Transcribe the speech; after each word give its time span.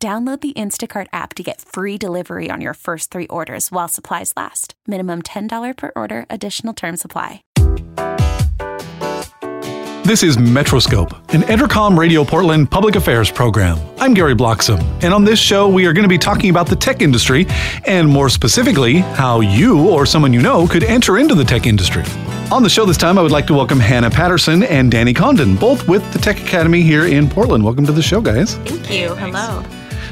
Download 0.00 0.40
the 0.40 0.52
Instacart 0.52 1.08
app 1.12 1.34
to 1.34 1.42
get 1.42 1.60
free 1.60 1.98
delivery 1.98 2.50
on 2.50 2.60
your 2.60 2.74
first 2.74 3.10
three 3.10 3.26
orders 3.26 3.72
while 3.72 3.88
supplies 3.88 4.32
last. 4.36 4.74
Minimum 4.86 5.22
$10 5.22 5.76
per 5.76 5.90
order, 5.96 6.24
additional 6.30 6.72
term 6.72 6.96
supply. 6.96 7.42
This 10.04 10.22
is 10.22 10.36
Metroscope, 10.38 11.10
an 11.34 11.42
Entercom 11.42 11.98
Radio 11.98 12.24
Portland 12.24 12.70
public 12.70 12.94
affairs 12.94 13.28
program. 13.28 13.76
I'm 13.98 14.14
Gary 14.14 14.36
Bloxam, 14.36 14.80
and 15.02 15.12
on 15.12 15.24
this 15.24 15.40
show, 15.40 15.68
we 15.68 15.84
are 15.84 15.92
going 15.92 16.04
to 16.04 16.08
be 16.08 16.16
talking 16.16 16.48
about 16.48 16.68
the 16.68 16.76
tech 16.76 17.02
industry, 17.02 17.46
and 17.84 18.08
more 18.08 18.28
specifically, 18.28 18.98
how 18.98 19.40
you 19.40 19.90
or 19.90 20.06
someone 20.06 20.32
you 20.32 20.40
know 20.40 20.68
could 20.68 20.84
enter 20.84 21.18
into 21.18 21.34
the 21.34 21.44
tech 21.44 21.66
industry. 21.66 22.04
On 22.52 22.62
the 22.62 22.70
show 22.70 22.86
this 22.86 22.96
time, 22.96 23.18
I 23.18 23.22
would 23.22 23.32
like 23.32 23.48
to 23.48 23.54
welcome 23.54 23.80
Hannah 23.80 24.10
Patterson 24.10 24.62
and 24.62 24.92
Danny 24.92 25.12
Condon, 25.12 25.56
both 25.56 25.86
with 25.88 26.10
the 26.12 26.20
Tech 26.20 26.40
Academy 26.40 26.82
here 26.82 27.04
in 27.04 27.28
Portland. 27.28 27.64
Welcome 27.64 27.84
to 27.84 27.92
the 27.92 28.00
show, 28.00 28.22
guys. 28.22 28.54
Thank 28.54 28.90
you. 28.90 29.14
Hello. 29.16 29.62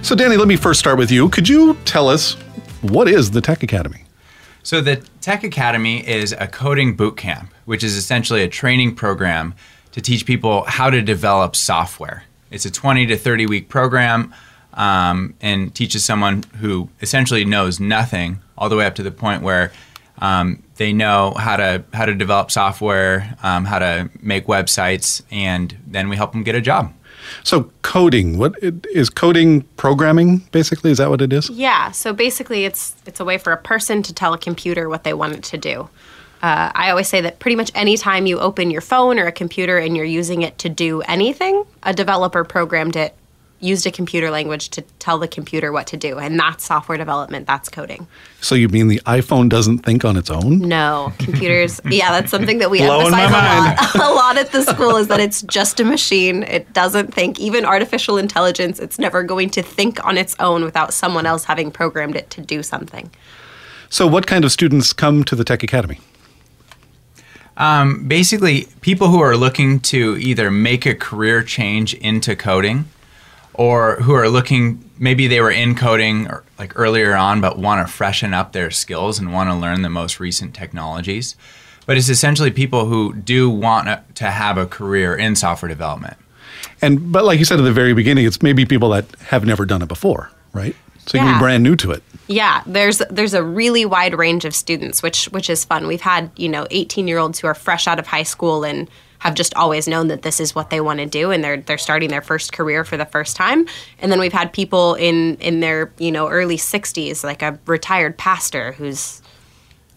So, 0.07 0.15
Danny, 0.15 0.37
let 0.37 0.47
me 0.47 0.55
first 0.55 0.79
start 0.79 0.99
with 0.99 1.11
you. 1.11 1.29
Could 1.29 1.49
you 1.49 1.75
tell 1.85 2.09
us 2.09 2.35
what 2.81 3.09
is 3.09 3.33
the 3.33 3.41
Tech 3.41 3.65
Academy? 3.65 4.05
So, 4.63 4.81
the 4.81 5.05
Tech 5.21 5.43
Academy 5.43 6.07
is 6.07 6.31
a 6.31 6.47
coding 6.47 6.95
boot 6.95 7.17
camp, 7.17 7.53
which 7.65 7.83
is 7.83 7.97
essentially 7.97 8.45
a 8.45 8.49
training 8.49 8.95
program 8.95 9.53
to 9.91 10.01
teach 10.01 10.25
people 10.25 10.63
how 10.69 10.91
to 10.91 11.03
develop 11.03 11.57
software. 11.57 12.23
It's 12.53 12.65
a 12.65 12.71
20 12.71 13.07
to 13.07 13.17
30 13.17 13.47
week 13.47 13.69
program 13.69 14.33
um, 14.75 15.35
and 15.41 15.75
teaches 15.75 16.05
someone 16.05 16.45
who 16.61 16.89
essentially 17.03 17.45
knows 17.45 17.81
nothing 17.81 18.39
all 18.57 18.69
the 18.69 18.77
way 18.77 18.87
up 18.87 18.95
to 18.95 19.03
the 19.03 19.11
point 19.11 19.43
where 19.43 19.73
um, 20.19 20.63
they 20.77 20.93
know 20.93 21.35
how 21.37 21.57
to 21.57 21.83
how 21.93 22.05
to 22.05 22.15
develop 22.15 22.53
software, 22.53 23.35
um, 23.43 23.65
how 23.65 23.81
to 23.81 24.09
make 24.23 24.47
websites, 24.47 25.23
and 25.33 25.77
then 25.85 26.09
we 26.09 26.15
help 26.15 26.31
them 26.31 26.45
get 26.45 26.55
a 26.55 26.61
job. 26.61 26.93
So 27.45 27.71
coding, 27.83 28.39
what 28.39 28.55
is 28.63 29.11
coding 29.11 29.63
programming 29.77 30.39
basically? 30.53 30.91
Is 30.91 30.99
that 30.99 31.11
what 31.11 31.21
it 31.21 31.33
is? 31.33 31.51
Yeah. 31.51 31.91
So 31.91 32.13
basically, 32.13 32.65
it's 32.65 32.95
it's 33.07 33.21
a 33.21 33.25
way 33.25 33.39
for 33.39 33.53
a 33.53 33.57
person 33.57 34.03
to 34.03 34.15
tell 34.15 34.35
a 34.35 34.39
computer 34.39 34.89
what 34.89 35.05
they 35.05 35.15
want 35.15 35.35
it 35.35 35.43
to 35.45 35.59
do. 35.59 35.89
Uh, 36.43 36.71
I 36.75 36.91
always 36.91 37.09
say 37.09 37.21
that 37.23 37.39
pretty 37.39 37.57
much 37.57 37.71
any 37.75 37.97
time 37.97 38.27
you 38.27 38.39
open 38.39 38.71
your 38.71 38.83
phone 38.83 39.19
or 39.19 39.27
a 39.27 39.33
computer 39.33 39.79
and 39.79 39.97
you're 39.97 40.05
using 40.05 40.43
it 40.43 40.59
to 40.59 40.69
do 40.69 41.01
anything, 41.03 41.65
a 41.83 41.95
developer 41.95 42.45
programmed 42.45 42.95
it 42.95 43.17
used 43.61 43.87
a 43.87 43.91
computer 43.91 44.31
language 44.31 44.69
to 44.71 44.83
tell 44.99 45.19
the 45.19 45.29
computer 45.29 45.73
what 45.73 45.87
to 45.89 45.97
do. 45.97 46.19
And 46.19 46.39
that's 46.39 46.65
software 46.65 46.99
development, 46.99 47.47
that's 47.47 47.69
coding. 47.69 48.07
So 48.41 48.55
you 48.55 48.69
mean 48.69 48.89
the 48.89 49.01
iPhone 49.07 49.49
doesn't 49.49 49.79
think 49.79 50.05
on 50.05 50.17
its 50.17 50.31
own? 50.31 50.59
No, 50.59 51.13
computers. 51.19 51.81
yeah, 51.91 52.11
that's 52.11 52.31
something 52.31 52.59
that 52.59 52.71
we 52.71 52.79
Blowing 52.79 53.07
emphasize 53.07 53.95
a 53.95 53.97
lot, 53.99 54.11
a 54.11 54.15
lot 54.15 54.39
at 54.39 54.53
the 54.53 54.63
school 54.63 54.97
is 54.97 55.09
that 55.09 55.21
it's 55.21 55.43
just 55.43 55.81
a 55.81 55.85
machine. 55.85 56.43
It 56.43 56.73
doesn't 56.73 57.15
think. 57.15 57.41
Even 57.41 57.65
artificial 57.65 58.19
intelligence, 58.19 58.79
it's 58.79 58.99
never 58.99 59.23
going 59.23 59.51
to 59.51 59.63
think 59.63 60.05
on 60.05 60.19
its 60.19 60.37
own 60.39 60.65
without 60.65 60.93
someone 60.93 61.27
else 61.27 61.45
having 61.45 61.71
programmed 61.71 62.17
it 62.17 62.31
to 62.31 62.41
do 62.41 62.63
something. 62.63 63.11
So 63.89 64.07
what 64.07 64.27
kind 64.27 64.45
of 64.45 64.53
students 64.53 64.93
come 64.93 65.25
to 65.25 65.37
the 65.37 65.45
Tech 65.45 65.63
Academy? 65.63 65.99
Um, 67.57 68.07
basically, 68.07 68.67
people 68.83 69.09
who 69.09 69.21
are 69.21 69.37
looking 69.37 69.81
to 69.81 70.17
either 70.19 70.51
make 70.51 70.85
a 70.85 70.95
career 70.95 71.43
change 71.43 71.95
into 71.95 72.37
coding 72.37 72.85
or 73.57 73.97
who 73.97 74.13
are 74.13 74.29
looking 74.29 74.89
maybe 74.99 75.27
they 75.27 75.41
were 75.41 75.51
in 75.51 75.75
coding 75.75 76.27
or, 76.29 76.37
er, 76.37 76.45
like 76.59 76.79
earlier 76.79 77.15
on 77.15 77.41
but 77.41 77.59
want 77.59 77.87
to 77.87 77.93
freshen 77.93 78.33
up 78.33 78.53
their 78.53 78.71
skills 78.71 79.19
and 79.19 79.33
want 79.33 79.51
to 79.51 79.55
learn 79.55 79.83
the 79.83 79.91
most 79.91 80.21
recent 80.21 80.55
technologies. 80.55 81.37
But 81.87 81.97
it's 81.97 82.09
essentially 82.09 82.51
people 82.51 82.87
who 82.87 83.15
do 83.15 83.49
want 83.49 83.89
to 84.17 84.31
have 84.31 84.59
a 84.59 84.67
career 84.67 85.15
in 85.15 85.37
software 85.37 85.69
development. 85.69 86.17
And 86.83 87.13
but 87.13 87.25
like 87.25 87.39
you 87.39 87.45
said 87.45 87.59
at 87.59 87.63
the 87.63 87.73
very 87.73 87.95
beginning 87.95 88.27
it's 88.27 88.43
maybe 88.43 88.65
people 88.65 88.91
that 88.91 89.07
have 89.27 89.45
never 89.45 89.65
done 89.65 89.83
it 89.83 89.89
before 89.89 90.31
right? 90.57 90.75
So 91.07 91.19
you 91.19 91.25
can 91.25 91.35
be 91.35 91.39
brand 91.39 91.63
new 91.63 91.77
to 91.77 91.93
it. 91.93 92.03
Yeah, 92.27 92.63
there's 92.67 92.99
there's 93.11 93.35
a 93.35 93.43
really 93.45 93.85
wide 93.85 94.15
range 94.15 94.45
of 94.45 94.55
students, 94.57 95.03
which 95.03 95.27
which 95.27 95.49
is 95.49 95.65
fun. 95.65 95.87
We've 95.87 96.01
had 96.01 96.31
you 96.37 96.49
know 96.49 96.67
18 96.73 97.07
year 97.07 97.19
olds 97.19 97.39
who 97.39 97.47
are 97.47 97.55
fresh 97.55 97.87
out 97.87 98.01
of 98.01 98.09
high 98.09 98.25
school 98.25 98.65
and 98.65 98.91
have 99.27 99.35
just 99.35 99.55
always 99.55 99.87
known 99.87 100.09
that 100.09 100.23
this 100.23 100.41
is 100.41 100.55
what 100.55 100.71
they 100.71 100.81
want 100.81 101.01
to 101.01 101.07
do, 101.07 101.31
and 101.31 101.43
they're 101.45 101.59
they're 101.59 101.79
starting 101.79 102.11
their 102.11 102.23
first 102.23 102.53
career 102.53 102.85
for 102.85 102.97
the 102.97 103.05
first 103.07 103.37
time. 103.37 103.67
And 103.99 104.11
then 104.11 104.19
we've 104.21 104.33
had 104.33 104.53
people 104.53 104.95
in 104.95 105.37
in 105.37 105.61
their 105.61 105.91
you 105.99 106.11
know 106.11 106.29
early 106.29 106.57
60s, 106.57 107.23
like 107.25 107.43
a 107.43 107.59
retired 107.67 108.17
pastor 108.17 108.73
who's 108.73 109.23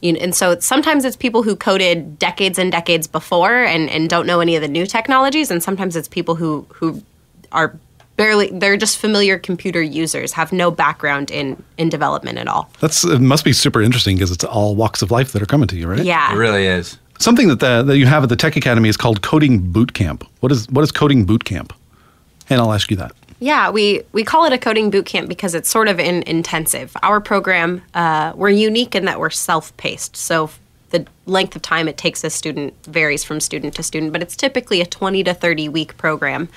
you 0.01 0.13
know, 0.13 0.19
and 0.19 0.33
so 0.33 0.51
it's- 0.51 0.65
sometimes 0.65 1.03
it's 1.05 1.17
people 1.17 1.43
who 1.43 1.55
coded 1.57 2.17
decades 2.19 2.57
and 2.57 2.71
decades 2.71 3.05
before 3.05 3.63
and, 3.65 3.89
and 3.89 4.09
don't 4.09 4.25
know 4.25 4.39
any 4.39 4.55
of 4.55 4.61
the 4.61 4.67
new 4.67 4.85
technologies, 4.85 5.51
and 5.51 5.61
sometimes 5.61 5.95
it's 5.95 6.07
people 6.07 6.35
who 6.35 6.65
who 6.73 7.01
are 7.51 7.75
barely 8.15 8.49
they're 8.51 8.77
just 8.77 8.97
familiar 8.97 9.37
computer 9.39 9.81
users, 9.81 10.33
have 10.33 10.51
no 10.51 10.71
background 10.71 11.31
in 11.31 11.61
in 11.77 11.87
development 11.89 12.37
at 12.37 12.47
all. 12.47 12.69
that's 12.79 13.03
it 13.03 13.19
must 13.21 13.43
be 13.45 13.53
super 13.53 13.81
interesting 13.81 14.15
because 14.15 14.31
it's 14.31 14.43
all 14.43 14.75
walks 14.75 15.01
of 15.01 15.11
life 15.11 15.31
that 15.33 15.41
are 15.41 15.45
coming 15.45 15.67
to 15.67 15.75
you 15.77 15.87
right 15.87 16.03
Yeah. 16.03 16.33
it 16.33 16.37
really 16.37 16.65
is 16.65 16.97
something 17.19 17.47
that 17.47 17.59
the, 17.59 17.83
that 17.83 17.97
you 17.97 18.05
have 18.05 18.23
at 18.23 18.29
the 18.29 18.35
Tech 18.35 18.55
Academy 18.55 18.89
is 18.89 18.97
called 18.97 19.21
Coding 19.21 19.71
Boot 19.71 19.93
Camp 19.93 20.25
what 20.39 20.51
is 20.51 20.69
what 20.69 20.81
is 20.81 20.91
Coding 20.91 21.25
Boot 21.25 21.45
Camp 21.45 21.73
and 22.49 22.59
I'll 22.59 22.73
ask 22.73 22.89
you 22.89 22.97
that 22.97 23.13
Yeah, 23.41 23.69
we, 23.69 24.01
we 24.11 24.25
call 24.25 24.45
it 24.45 24.51
a 24.51 24.57
coding 24.57 24.89
boot 24.89 25.05
camp 25.05 25.29
because 25.29 25.55
it's 25.55 25.69
sort 25.69 25.87
of 25.87 25.97
in, 25.97 26.23
intensive. 26.23 26.95
Our 27.03 27.21
program, 27.21 27.81
uh, 27.93 28.33
we're 28.35 28.49
unique 28.49 28.95
in 28.95 29.05
that 29.05 29.17
we're 29.17 29.29
self 29.29 29.75
paced. 29.77 30.17
So 30.17 30.49
the 30.89 31.05
length 31.25 31.55
of 31.55 31.61
time 31.61 31.87
it 31.87 31.97
takes 31.97 32.23
a 32.23 32.29
student 32.29 32.73
varies 32.85 33.23
from 33.23 33.39
student 33.39 33.75
to 33.75 33.83
student, 33.83 34.11
but 34.11 34.21
it's 34.21 34.35
typically 34.35 34.81
a 34.81 34.85
20 34.85 35.23
to 35.23 35.33
30 35.33 35.69
week 35.69 35.97
program. 35.97 36.49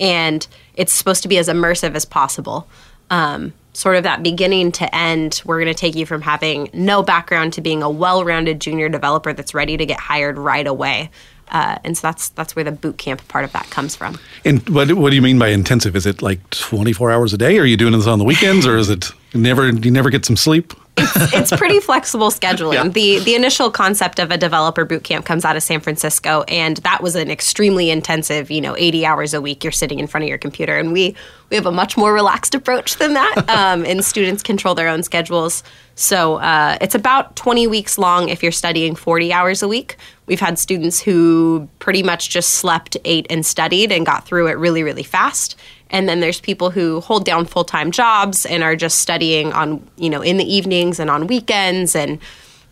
And 0.00 0.46
it's 0.74 0.92
supposed 0.92 1.22
to 1.22 1.28
be 1.28 1.38
as 1.38 1.48
immersive 1.48 1.94
as 1.94 2.04
possible. 2.04 2.66
Um, 3.10 3.52
sort 3.74 3.96
of 3.96 4.04
that 4.04 4.22
beginning 4.22 4.72
to 4.72 4.94
end, 4.94 5.42
we're 5.44 5.60
going 5.60 5.72
to 5.72 5.78
take 5.78 5.94
you 5.94 6.06
from 6.06 6.22
having 6.22 6.70
no 6.72 7.02
background 7.02 7.52
to 7.54 7.60
being 7.60 7.82
a 7.82 7.90
well 7.90 8.24
rounded 8.24 8.60
junior 8.60 8.88
developer 8.88 9.32
that's 9.32 9.52
ready 9.52 9.76
to 9.76 9.84
get 9.84 10.00
hired 10.00 10.38
right 10.38 10.66
away. 10.66 11.10
Uh, 11.50 11.76
and 11.84 11.96
so 11.96 12.06
that's 12.06 12.30
that's 12.30 12.56
where 12.56 12.64
the 12.64 12.72
boot 12.72 12.96
camp 12.96 13.26
part 13.28 13.44
of 13.44 13.52
that 13.52 13.68
comes 13.68 13.94
from. 13.94 14.18
and 14.46 14.66
what, 14.70 14.90
what 14.94 15.10
do 15.10 15.16
you 15.16 15.22
mean 15.22 15.38
by 15.38 15.48
intensive 15.48 15.94
is 15.94 16.06
it 16.06 16.22
like 16.22 16.48
24 16.50 17.10
hours 17.12 17.34
a 17.34 17.38
day 17.38 17.58
are 17.58 17.66
you 17.66 17.76
doing 17.76 17.92
this 17.92 18.06
on 18.06 18.18
the 18.18 18.24
weekends 18.24 18.66
or 18.66 18.78
is 18.78 18.88
it 18.88 19.10
never 19.34 19.70
Do 19.70 19.86
you 19.86 19.92
never 19.92 20.08
get 20.08 20.24
some 20.24 20.36
sleep 20.36 20.72
it's 20.96 21.50
pretty 21.50 21.80
flexible 21.80 22.30
scheduling. 22.30 22.74
Yeah. 22.74 22.88
The 22.88 23.18
the 23.20 23.34
initial 23.34 23.70
concept 23.70 24.18
of 24.18 24.30
a 24.30 24.36
developer 24.36 24.84
boot 24.84 25.04
camp 25.04 25.24
comes 25.24 25.44
out 25.44 25.56
of 25.56 25.62
San 25.62 25.80
Francisco, 25.80 26.42
and 26.48 26.76
that 26.78 27.02
was 27.02 27.14
an 27.14 27.30
extremely 27.30 27.90
intensive, 27.90 28.50
you 28.50 28.60
know, 28.60 28.76
80 28.76 29.06
hours 29.06 29.34
a 29.34 29.40
week. 29.40 29.64
You're 29.64 29.72
sitting 29.72 29.98
in 29.98 30.06
front 30.06 30.24
of 30.24 30.28
your 30.28 30.38
computer, 30.38 30.76
and 30.76 30.92
we 30.92 31.14
we 31.50 31.56
have 31.56 31.66
a 31.66 31.72
much 31.72 31.96
more 31.96 32.12
relaxed 32.12 32.54
approach 32.54 32.96
than 32.96 33.14
that, 33.14 33.44
um, 33.48 33.84
and 33.84 34.04
students 34.04 34.42
control 34.42 34.74
their 34.74 34.88
own 34.88 35.02
schedules. 35.02 35.62
So 35.96 36.36
uh, 36.36 36.78
it's 36.80 36.94
about 36.94 37.36
20 37.36 37.66
weeks 37.66 37.98
long 37.98 38.28
if 38.28 38.42
you're 38.42 38.52
studying 38.52 38.94
40 38.96 39.32
hours 39.32 39.62
a 39.62 39.68
week. 39.68 39.96
We've 40.26 40.40
had 40.40 40.58
students 40.58 41.00
who 41.00 41.68
pretty 41.78 42.02
much 42.02 42.30
just 42.30 42.54
slept, 42.54 42.96
ate, 43.04 43.26
and 43.30 43.44
studied 43.44 43.92
and 43.92 44.04
got 44.04 44.26
through 44.26 44.48
it 44.48 44.58
really, 44.58 44.82
really 44.82 45.02
fast. 45.02 45.56
And 45.94 46.08
then 46.08 46.18
there's 46.18 46.40
people 46.40 46.70
who 46.70 47.00
hold 47.00 47.24
down 47.24 47.46
full 47.46 47.62
time 47.62 47.92
jobs 47.92 48.44
and 48.44 48.64
are 48.64 48.74
just 48.74 48.98
studying 48.98 49.52
on, 49.52 49.80
you 49.96 50.10
know, 50.10 50.22
in 50.22 50.38
the 50.38 50.44
evenings 50.44 50.98
and 50.98 51.08
on 51.08 51.28
weekends, 51.28 51.94
and, 51.94 52.18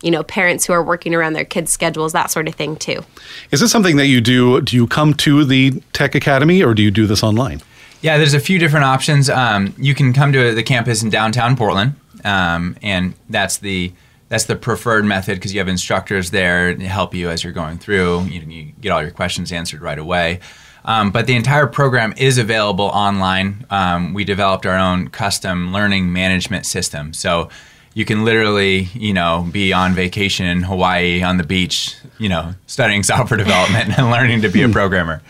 you 0.03 0.11
know, 0.11 0.25
parents 0.25 0.67
who 0.67 0.73
are 0.73 0.83
working 0.83 1.15
around 1.15 1.35
their 1.35 1.45
kids' 1.45 1.73
schedules, 1.73 2.13
that 2.13 2.33
sort 2.33 2.49
of 2.49 2.57
thing, 2.57 2.75
too. 2.75 3.05
is 3.53 3.61
this 3.61 3.71
something 3.71 3.97
that 3.97 4.09
you 4.09 4.21
do 4.21 4.61
do 4.61 4.75
you 4.75 4.89
come 4.89 5.15
to 5.15 5.45
the 5.45 5.71
Tech 5.93 6.17
Academy 6.17 6.65
or 6.65 6.75
do 6.75 6.83
you 6.83 6.91
do 6.91 7.07
this 7.07 7.23
online 7.23 7.63
Yeah, 8.01 8.19
there's 8.19 8.35
a 8.35 8.41
few 8.41 8.59
different 8.59 8.85
options. 8.85 9.31
Um, 9.31 9.73
you 9.79 9.95
can 9.95 10.13
come 10.13 10.33
to 10.33 10.53
the 10.53 10.65
campus 10.65 11.05
in 11.05 11.11
downtown 11.11 11.57
Portland, 11.57 11.95
um, 12.25 12.77
and 12.83 13.15
that's 13.31 13.59
the 13.59 13.93
that's 14.29 14.47
the 14.47 14.57
preferred 14.57 15.05
method 15.05 15.35
because 15.37 15.53
you 15.55 15.61
have 15.61 15.69
instructors 15.69 16.31
there 16.31 16.75
to 16.75 16.89
help 16.89 17.15
you 17.15 17.31
as 17.31 17.45
you're 17.45 17.53
going 17.53 17.79
through. 17.79 18.25
You, 18.25 18.41
you 18.41 18.73
get 18.81 18.91
all 18.91 19.03
your 19.03 19.13
questions 19.13 19.53
answered 19.53 19.83
right 19.83 19.99
away. 19.99 20.41
Um, 20.85 21.11
but 21.11 21.27
the 21.27 21.35
entire 21.35 21.67
program 21.67 22.13
is 22.17 22.39
available 22.39 22.87
online. 22.87 23.67
Um, 23.71 24.15
we 24.15 24.25
developed 24.25 24.67
our 24.67 24.77
own 24.77 25.09
custom 25.09 25.73
learning 25.73 26.13
management 26.13 26.67
system, 26.67 27.13
so 27.13 27.49
you 27.95 28.05
can 28.05 28.25
literally, 28.25 28.89
you 28.95 29.13
know, 29.13 29.47
be 29.53 29.73
on 29.73 29.95
vacation 29.95 30.47
in 30.47 30.63
Hawaii 30.63 31.23
on 31.23 31.37
the 31.37 31.45
beach, 31.45 31.95
you 32.19 32.29
know, 32.29 32.55
studying 32.67 33.03
software 33.13 33.39
development 33.39 33.99
and 33.99 34.11
learning 34.11 34.43
to 34.43 34.49
be 34.49 34.63
a 34.63 34.69
programmer. 34.69 35.23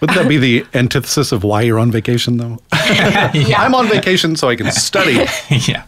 Wouldn't 0.00 0.18
that 0.18 0.28
be 0.28 0.36
the 0.36 0.66
antithesis 0.74 1.32
of 1.32 1.42
why 1.42 1.62
you're 1.62 1.78
on 1.78 1.90
vacation, 1.90 2.36
though? 2.36 2.58
yeah. 2.74 3.56
I'm 3.58 3.74
on 3.74 3.88
vacation 3.88 4.36
so 4.36 4.48
I 4.48 4.56
can 4.56 4.70
study 4.70 5.24
yeah. 5.66 5.86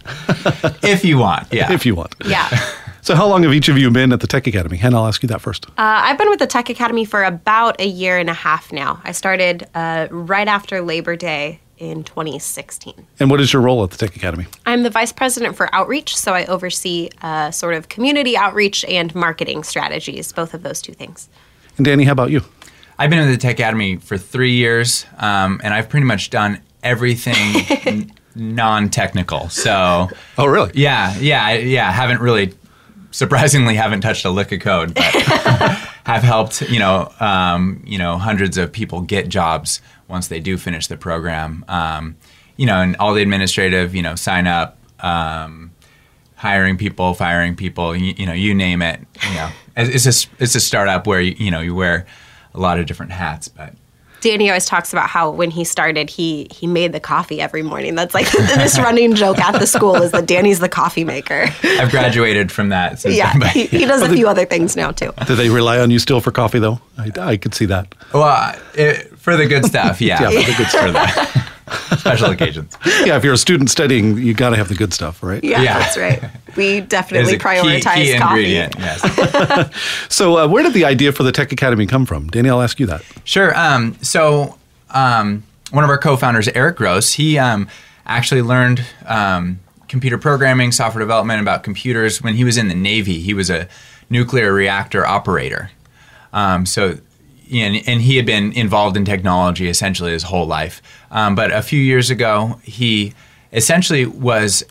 if 0.82 1.04
you 1.04 1.18
want. 1.18 1.52
Yeah. 1.52 1.70
if 1.72 1.84
you 1.84 1.94
want. 1.94 2.14
Yeah. 2.24 2.48
So, 3.00 3.14
how 3.14 3.26
long 3.26 3.42
have 3.44 3.54
each 3.54 3.68
of 3.68 3.78
you 3.78 3.90
been 3.90 4.12
at 4.12 4.20
the 4.20 4.26
Tech 4.26 4.46
Academy? 4.46 4.76
Hannah, 4.76 4.98
I'll 5.00 5.06
ask 5.06 5.22
you 5.22 5.28
that 5.28 5.40
first. 5.40 5.66
Uh, 5.70 5.72
I've 5.78 6.18
been 6.18 6.28
with 6.28 6.40
the 6.40 6.46
Tech 6.46 6.68
Academy 6.68 7.04
for 7.04 7.24
about 7.24 7.80
a 7.80 7.86
year 7.86 8.18
and 8.18 8.28
a 8.28 8.34
half 8.34 8.72
now. 8.72 9.00
I 9.04 9.12
started 9.12 9.66
uh, 9.74 10.08
right 10.10 10.48
after 10.48 10.80
Labor 10.82 11.16
Day 11.16 11.60
in 11.78 12.02
2016. 12.02 13.06
and 13.20 13.30
what 13.30 13.40
is 13.40 13.52
your 13.52 13.62
role 13.62 13.84
at 13.84 13.90
the 13.92 13.96
Tech 13.96 14.16
Academy? 14.16 14.46
I'm 14.66 14.82
the 14.82 14.90
vice 14.90 15.12
president 15.12 15.56
for 15.56 15.72
outreach, 15.72 16.16
so 16.16 16.34
I 16.34 16.44
oversee 16.46 17.08
uh, 17.22 17.52
sort 17.52 17.74
of 17.74 17.88
community 17.88 18.36
outreach 18.36 18.84
and 18.86 19.14
marketing 19.14 19.62
strategies, 19.62 20.32
both 20.32 20.54
of 20.54 20.64
those 20.64 20.82
two 20.82 20.92
things. 20.92 21.28
And 21.76 21.84
Danny, 21.86 22.02
how 22.04 22.12
about 22.12 22.30
you? 22.32 22.42
I've 22.98 23.10
been 23.10 23.20
in 23.20 23.30
the 23.30 23.36
Tech 23.36 23.60
Academy 23.60 23.96
for 23.96 24.18
three 24.18 24.52
years, 24.54 25.06
um, 25.18 25.60
and 25.62 25.72
I've 25.72 25.88
pretty 25.88 26.04
much 26.06 26.30
done 26.30 26.60
everything 26.82 28.12
non-technical. 28.34 29.48
So, 29.48 30.10
Oh, 30.36 30.46
really? 30.46 30.72
yeah, 30.74 31.16
yeah, 31.18 31.44
I- 31.44 31.58
yeah. 31.58 31.92
Haven't 31.92 32.20
really, 32.20 32.54
surprisingly, 33.10 33.75
haven't 33.75 34.00
touched 34.00 34.25
a 34.25 34.31
lick 34.31 34.52
of 34.52 34.60
code, 34.60 34.94
but 34.94 35.05
have 36.05 36.22
helped 36.22 36.62
you 36.62 36.78
know, 36.78 37.12
um, 37.20 37.82
you 37.87 37.99
know, 37.99 38.19
hundreds 38.19 38.56
of 38.56 38.72
people 38.72 39.00
get 39.00 39.28
jobs 39.28 39.81
once 40.08 40.28
they 40.28 40.40
do 40.40 40.56
finish 40.56 40.87
the 40.87 40.96
program. 40.96 41.64
Um, 41.69 42.16
you 42.56 42.66
know, 42.66 42.81
and 42.81 42.96
all 42.96 43.14
the 43.14 43.22
administrative, 43.22 43.94
you 43.94 44.02
know, 44.02 44.14
sign 44.14 44.46
up. 44.46 44.78
Um, 45.00 45.70
hiring 46.38 46.76
people, 46.76 47.14
firing 47.14 47.56
people, 47.56 47.94
you, 47.94 48.14
you 48.16 48.25
know, 48.25 48.32
you 48.32 48.55
name 48.55 48.81
it. 48.81 49.00
You 49.28 49.34
know, 49.34 49.50
it's 49.76 50.06
a 50.06 50.28
it's 50.38 50.54
a 50.54 50.61
startup 50.61 51.06
where 51.06 51.20
you, 51.20 51.34
you 51.38 51.50
know 51.50 51.61
you 51.61 51.75
wear 51.75 52.06
a 52.54 52.61
lot 52.61 52.81
of 52.81 52.87
different 52.87 53.12
hats, 53.12 53.49
but 53.49 53.75
Danny 54.20 54.48
always 54.48 54.66
talks 54.66 54.92
about 54.92 55.08
how 55.08 55.30
when 55.30 55.50
he 55.50 55.64
started, 55.64 56.10
he 56.10 56.48
he 56.50 56.66
made 56.66 56.92
the 56.92 57.00
coffee 57.00 57.40
every 57.40 57.62
morning. 57.62 57.94
That's 57.94 58.14
like 58.14 58.30
this 58.32 58.78
running 58.78 59.14
joke 59.14 59.38
at 59.38 59.58
the 59.58 59.66
school 59.66 59.96
is 59.96 60.12
that 60.12 60.26
Danny's 60.26 60.58
the 60.60 60.68
coffee 60.68 61.04
maker. 61.04 61.46
I've 61.62 61.90
graduated 61.90 62.50
from 62.50 62.70
that. 62.70 62.98
Since 62.98 63.16
yeah, 63.16 63.32
he, 63.50 63.66
he 63.66 63.84
does 63.84 64.02
a 64.02 64.08
few 64.08 64.28
other 64.28 64.44
things 64.44 64.76
now 64.76 64.90
too. 64.90 65.12
Do 65.26 65.34
they 65.34 65.48
rely 65.50 65.78
on 65.78 65.90
you 65.90 65.98
still 65.98 66.20
for 66.20 66.30
coffee, 66.30 66.58
though? 66.58 66.80
I, 66.96 67.10
I 67.20 67.36
could 67.36 67.54
see 67.54 67.66
that. 67.66 67.94
well, 68.12 68.54
it, 68.74 69.16
for 69.18 69.36
the 69.36 69.46
good 69.46 69.64
stuff, 69.64 70.00
yeah, 70.00 70.20
Yeah, 70.30 70.42
for 70.42 70.50
the 70.50 70.56
good 70.56 70.68
stuff, 70.68 70.86
for 70.86 70.92
the 71.42 71.47
special 71.98 72.30
occasions. 72.30 72.76
Yeah, 73.04 73.16
if 73.16 73.24
you're 73.24 73.34
a 73.34 73.38
student 73.38 73.70
studying, 73.70 74.18
you 74.18 74.34
got 74.34 74.50
to 74.50 74.56
have 74.56 74.68
the 74.68 74.74
good 74.74 74.92
stuff, 74.92 75.22
right? 75.22 75.42
Yeah, 75.42 75.62
Yeah. 75.62 75.78
that's 75.78 75.96
right. 75.96 76.22
We 76.56 76.80
definitely 76.96 77.34
a 77.34 77.38
key, 77.38 77.44
prioritize 77.44 77.94
key 77.94 78.18
coffee. 78.18 78.56
ingredient. 78.56 78.74
Yes. 78.78 79.70
So, 80.08 80.38
uh, 80.38 80.48
where 80.48 80.62
did 80.62 80.72
the 80.72 80.84
idea 80.84 81.12
for 81.12 81.22
the 81.22 81.32
Tech 81.32 81.52
Academy 81.52 81.86
come 81.86 82.06
from? 82.06 82.28
Danny, 82.28 82.48
I'll 82.50 82.62
ask 82.62 82.80
you 82.80 82.86
that. 82.86 83.02
Sure. 83.24 83.56
Um, 83.58 83.96
so, 84.02 84.58
um, 84.90 85.42
one 85.70 85.84
of 85.84 85.90
our 85.90 85.98
co-founders, 85.98 86.48
Eric 86.48 86.76
Gross, 86.76 87.12
he 87.12 87.38
um, 87.38 87.68
actually 88.06 88.42
learned 88.42 88.82
um, 89.06 89.60
computer 89.88 90.18
programming, 90.18 90.72
software 90.72 91.00
development 91.00 91.40
about 91.42 91.62
computers 91.62 92.22
when 92.22 92.34
he 92.34 92.44
was 92.44 92.56
in 92.56 92.68
the 92.68 92.74
Navy. 92.74 93.20
He 93.20 93.34
was 93.34 93.50
a 93.50 93.68
nuclear 94.10 94.52
reactor 94.52 95.06
operator. 95.06 95.70
Um, 96.32 96.64
so, 96.66 96.98
and, 97.52 97.82
and 97.86 98.02
he 98.02 98.16
had 98.16 98.26
been 98.26 98.52
involved 98.52 98.96
in 98.96 99.04
technology 99.04 99.68
essentially 99.68 100.12
his 100.12 100.24
whole 100.24 100.46
life. 100.46 100.82
Um, 101.10 101.34
but 101.34 101.52
a 101.52 101.62
few 101.62 101.80
years 101.80 102.10
ago, 102.10 102.60
he 102.62 103.14
essentially 103.52 104.06
was 104.06 104.64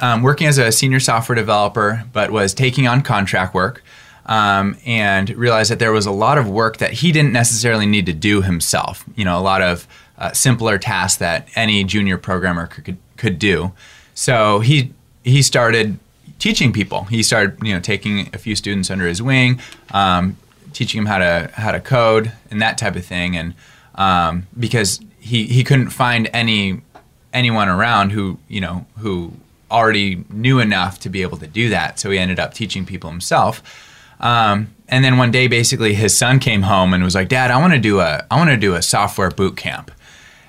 um, 0.00 0.22
working 0.22 0.46
as 0.46 0.58
a 0.58 0.72
senior 0.72 1.00
software 1.00 1.36
developer, 1.36 2.04
but 2.12 2.30
was 2.30 2.54
taking 2.54 2.86
on 2.86 3.02
contract 3.02 3.54
work. 3.54 3.82
Um, 4.26 4.78
and 4.86 5.28
realized 5.36 5.70
that 5.70 5.78
there 5.78 5.92
was 5.92 6.06
a 6.06 6.10
lot 6.10 6.38
of 6.38 6.48
work 6.48 6.78
that 6.78 6.92
he 6.94 7.12
didn't 7.12 7.34
necessarily 7.34 7.84
need 7.84 8.06
to 8.06 8.14
do 8.14 8.40
himself. 8.40 9.04
You 9.16 9.26
know, 9.26 9.38
a 9.38 9.42
lot 9.42 9.60
of 9.60 9.86
uh, 10.16 10.32
simpler 10.32 10.78
tasks 10.78 11.18
that 11.18 11.46
any 11.56 11.84
junior 11.84 12.16
programmer 12.16 12.66
could 12.66 12.96
could 13.18 13.38
do. 13.38 13.72
So 14.14 14.60
he 14.60 14.94
he 15.24 15.42
started 15.42 15.98
teaching 16.38 16.72
people. 16.72 17.04
He 17.04 17.22
started 17.22 17.58
you 17.62 17.74
know 17.74 17.80
taking 17.80 18.30
a 18.32 18.38
few 18.38 18.56
students 18.56 18.90
under 18.90 19.06
his 19.06 19.20
wing, 19.20 19.60
um, 19.92 20.36
teaching 20.74 20.98
him 20.98 21.06
how 21.06 21.18
to 21.18 21.50
how 21.54 21.72
to 21.72 21.80
code 21.80 22.32
and 22.50 22.60
that 22.60 22.76
type 22.76 22.96
of 22.96 23.04
thing. 23.04 23.36
And 23.36 23.54
um, 23.94 24.46
because 24.58 25.00
he 25.18 25.46
he 25.46 25.64
couldn't 25.64 25.90
find 25.90 26.28
any 26.32 26.82
anyone 27.32 27.68
around 27.68 28.10
who 28.10 28.38
you 28.48 28.60
know 28.60 28.86
who 28.98 29.32
already 29.70 30.24
knew 30.30 30.60
enough 30.60 31.00
to 31.00 31.08
be 31.08 31.22
able 31.22 31.38
to 31.38 31.46
do 31.46 31.70
that. 31.70 31.98
So 31.98 32.10
he 32.10 32.18
ended 32.18 32.38
up 32.38 32.54
teaching 32.54 32.84
people 32.84 33.10
himself. 33.10 33.62
Um, 34.20 34.74
and 34.88 35.04
then 35.04 35.16
one 35.16 35.30
day, 35.30 35.48
basically, 35.48 35.94
his 35.94 36.16
son 36.16 36.38
came 36.38 36.62
home 36.62 36.94
and 36.94 37.02
was 37.02 37.14
like, 37.14 37.28
"Dad, 37.28 37.50
I 37.50 37.58
want 37.58 37.72
to 37.72 37.78
do 37.78 38.00
a 38.00 38.24
I 38.30 38.36
want 38.36 38.50
to 38.50 38.56
do 38.56 38.74
a 38.74 38.82
software 38.82 39.30
boot 39.30 39.56
camp." 39.56 39.90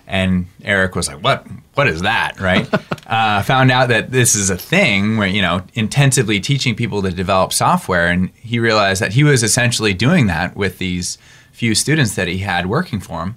And 0.08 0.48
Eric 0.64 0.96
was 0.96 1.08
like, 1.08 1.24
"What? 1.24 1.48
What 1.74 1.88
is 1.88 2.02
that?" 2.02 2.40
Right? 2.40 2.68
uh, 3.08 3.42
found 3.44 3.72
out 3.72 3.90
that 3.90 4.12
this 4.12 4.36
is 4.36 4.50
a 4.50 4.58
thing 4.58 5.18
where 5.18 5.28
you 5.28 5.42
know 5.42 5.64
intensively 5.74 6.40
teaching 6.40 6.76
people 6.76 7.02
to 7.02 7.12
develop 7.12 7.54
software, 7.54 8.08
and 8.08 8.30
he 8.36 8.60
realized 8.60 9.02
that 9.02 9.14
he 9.14 9.24
was 9.24 9.44
essentially 9.44 9.94
doing 9.94 10.28
that 10.28 10.56
with 10.56 10.78
these 10.78 11.18
few 11.52 11.74
students 11.74 12.16
that 12.16 12.28
he 12.28 12.40
had 12.40 12.68
working 12.68 13.00
for 13.00 13.24
him. 13.24 13.36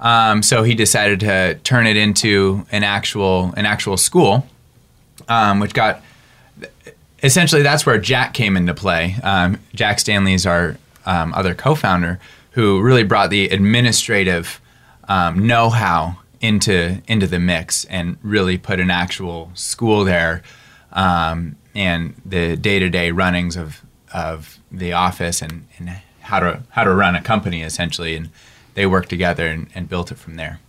Um, 0.00 0.42
so 0.42 0.62
he 0.62 0.74
decided 0.74 1.20
to 1.20 1.54
turn 1.62 1.86
it 1.86 1.96
into 1.96 2.66
an 2.72 2.82
actual 2.82 3.52
an 3.56 3.66
actual 3.66 3.96
school, 3.96 4.46
um, 5.28 5.60
which 5.60 5.74
got 5.74 6.02
essentially 7.22 7.62
that's 7.62 7.84
where 7.84 7.98
Jack 7.98 8.34
came 8.34 8.56
into 8.56 8.74
play. 8.74 9.16
Um, 9.22 9.58
Jack 9.74 10.00
Stanley 10.00 10.34
is 10.34 10.46
our 10.46 10.76
um, 11.06 11.32
other 11.34 11.54
co-founder 11.54 12.18
who 12.52 12.80
really 12.80 13.04
brought 13.04 13.30
the 13.30 13.48
administrative 13.48 14.60
um, 15.10 15.46
know-how 15.46 16.16
into 16.40 17.02
into 17.06 17.26
the 17.26 17.38
mix 17.38 17.84
and 17.86 18.16
really 18.22 18.56
put 18.56 18.80
an 18.80 18.90
actual 18.90 19.50
school 19.54 20.04
there 20.04 20.42
um, 20.92 21.56
and 21.74 22.14
the 22.24 22.56
day-to-day 22.56 23.10
runnings 23.10 23.56
of 23.56 23.82
of 24.14 24.58
the 24.72 24.92
office 24.92 25.42
and, 25.42 25.66
and 25.76 25.90
how 26.20 26.38
to 26.38 26.62
how 26.70 26.84
to 26.84 26.94
run 26.94 27.14
a 27.14 27.20
company 27.20 27.62
essentially 27.62 28.14
and 28.14 28.30
they 28.74 28.86
worked 28.86 29.10
together 29.10 29.46
and, 29.48 29.66
and 29.74 29.88
built 29.88 30.12
it 30.12 30.16
from 30.16 30.36
there. 30.36 30.60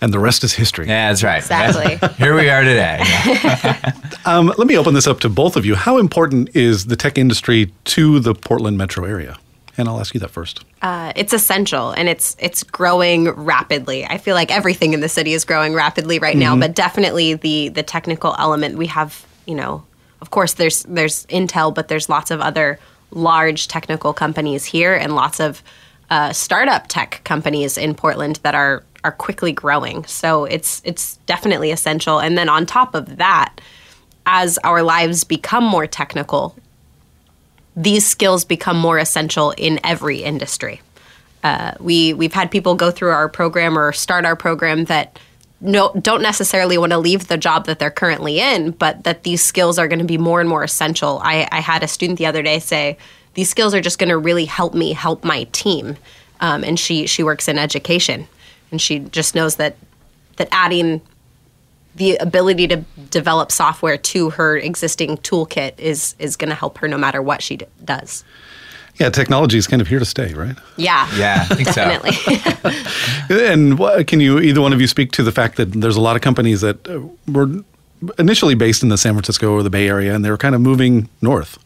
And 0.00 0.12
the 0.12 0.18
rest 0.18 0.44
is 0.44 0.52
history. 0.54 0.86
Yeah, 0.86 1.08
that's 1.08 1.22
right. 1.22 1.38
Exactly. 1.38 2.08
Here 2.24 2.34
we 2.34 2.48
are 2.48 2.62
today. 2.62 3.02
Um, 4.24 4.52
let 4.56 4.68
me 4.68 4.78
open 4.78 4.94
this 4.94 5.08
up 5.08 5.18
to 5.20 5.28
both 5.28 5.56
of 5.56 5.66
you. 5.66 5.74
How 5.74 5.98
important 5.98 6.54
is 6.54 6.86
the 6.86 6.94
tech 6.94 7.18
industry 7.18 7.72
to 7.86 8.20
the 8.20 8.36
Portland 8.36 8.78
metro 8.78 9.04
area? 9.04 9.36
And 9.78 9.88
I'll 9.88 10.00
ask 10.00 10.12
you 10.12 10.20
that 10.20 10.30
first. 10.30 10.64
Uh, 10.82 11.12
it's 11.16 11.32
essential 11.32 11.92
and 11.92 12.08
it's 12.08 12.36
it's 12.38 12.62
growing 12.62 13.30
rapidly. 13.30 14.04
I 14.04 14.18
feel 14.18 14.34
like 14.34 14.50
everything 14.50 14.92
in 14.92 15.00
the 15.00 15.08
city 15.08 15.32
is 15.32 15.44
growing 15.44 15.72
rapidly 15.72 16.18
right 16.18 16.36
now, 16.36 16.56
but 16.56 16.74
definitely 16.74 17.34
the 17.34 17.68
the 17.70 17.82
technical 17.82 18.34
element 18.38 18.76
we 18.76 18.86
have, 18.88 19.24
you 19.46 19.54
know, 19.54 19.82
of 20.20 20.30
course 20.30 20.54
there's 20.54 20.82
there's 20.84 21.24
Intel, 21.26 21.74
but 21.74 21.88
there's 21.88 22.08
lots 22.08 22.30
of 22.30 22.40
other 22.40 22.78
large 23.10 23.68
technical 23.68 24.12
companies 24.12 24.64
here 24.64 24.94
and 24.94 25.14
lots 25.14 25.40
of 25.40 25.62
uh, 26.10 26.32
startup 26.32 26.88
tech 26.88 27.22
companies 27.24 27.78
in 27.78 27.94
Portland 27.94 28.40
that 28.42 28.54
are 28.54 28.84
are 29.04 29.12
quickly 29.12 29.52
growing. 29.52 30.04
So 30.04 30.44
it's 30.44 30.82
it's 30.84 31.16
definitely 31.26 31.70
essential. 31.70 32.20
And 32.20 32.36
then 32.36 32.48
on 32.48 32.66
top 32.66 32.94
of 32.94 33.16
that, 33.16 33.60
as 34.26 34.58
our 34.58 34.82
lives 34.82 35.24
become 35.24 35.64
more 35.64 35.86
technical, 35.86 36.54
these 37.76 38.06
skills 38.06 38.44
become 38.44 38.76
more 38.76 38.98
essential 38.98 39.52
in 39.56 39.80
every 39.84 40.22
industry. 40.22 40.80
Uh, 41.42 41.72
we 41.80 42.12
we've 42.14 42.32
had 42.32 42.50
people 42.50 42.74
go 42.74 42.90
through 42.90 43.10
our 43.10 43.28
program 43.28 43.76
or 43.76 43.92
start 43.92 44.24
our 44.24 44.36
program 44.36 44.84
that 44.84 45.18
no 45.60 45.92
don't 46.00 46.22
necessarily 46.22 46.78
want 46.78 46.92
to 46.92 46.98
leave 46.98 47.28
the 47.28 47.36
job 47.36 47.66
that 47.66 47.78
they're 47.78 47.90
currently 47.90 48.40
in, 48.40 48.72
but 48.72 49.04
that 49.04 49.22
these 49.22 49.42
skills 49.42 49.78
are 49.78 49.88
going 49.88 49.98
to 49.98 50.04
be 50.04 50.18
more 50.18 50.40
and 50.40 50.48
more 50.48 50.62
essential. 50.62 51.20
I, 51.22 51.48
I 51.50 51.60
had 51.60 51.82
a 51.82 51.88
student 51.88 52.18
the 52.18 52.26
other 52.26 52.42
day 52.42 52.58
say 52.58 52.98
these 53.34 53.48
skills 53.48 53.74
are 53.74 53.80
just 53.80 53.98
going 53.98 54.10
to 54.10 54.18
really 54.18 54.44
help 54.44 54.74
me 54.74 54.92
help 54.92 55.24
my 55.24 55.44
team, 55.52 55.96
um, 56.40 56.62
and 56.62 56.78
she 56.78 57.06
she 57.06 57.22
works 57.22 57.48
in 57.48 57.58
education, 57.58 58.28
and 58.70 58.80
she 58.80 59.00
just 59.00 59.34
knows 59.34 59.56
that 59.56 59.76
that 60.36 60.48
adding 60.52 61.00
the 61.94 62.16
ability 62.16 62.66
to 62.68 62.76
develop 63.10 63.52
software 63.52 63.96
to 63.96 64.30
her 64.30 64.56
existing 64.56 65.18
toolkit 65.18 65.78
is 65.78 66.14
is 66.18 66.36
going 66.36 66.48
to 66.50 66.54
help 66.56 66.78
her 66.78 66.88
no 66.88 66.98
matter 66.98 67.20
what 67.22 67.42
she 67.42 67.56
d- 67.56 67.66
does. 67.84 68.24
Yeah, 68.96 69.08
technology 69.08 69.56
is 69.56 69.66
kind 69.66 69.80
of 69.80 69.88
here 69.88 69.98
to 69.98 70.04
stay, 70.04 70.34
right? 70.34 70.56
Yeah. 70.76 71.08
Yeah, 71.16 71.46
I 71.50 71.54
think 71.54 71.68
so. 71.68 71.84
Definitely. 71.84 72.82
And 73.52 73.78
what, 73.78 74.06
can 74.06 74.20
you, 74.20 74.38
either 74.38 74.60
one 74.60 74.74
of 74.74 74.80
you, 74.80 74.86
speak 74.86 75.12
to 75.12 75.22
the 75.22 75.32
fact 75.32 75.56
that 75.56 75.72
there's 75.72 75.96
a 75.96 76.00
lot 76.00 76.14
of 76.14 76.22
companies 76.22 76.60
that 76.60 76.86
uh, 76.86 77.00
were 77.26 77.48
initially 78.18 78.54
based 78.54 78.82
in 78.82 78.90
the 78.90 78.98
San 78.98 79.14
Francisco 79.14 79.52
or 79.52 79.62
the 79.62 79.70
Bay 79.70 79.88
Area, 79.88 80.14
and 80.14 80.24
they 80.24 80.30
were 80.30 80.36
kind 80.36 80.54
of 80.54 80.60
moving 80.60 81.08
north? 81.22 81.58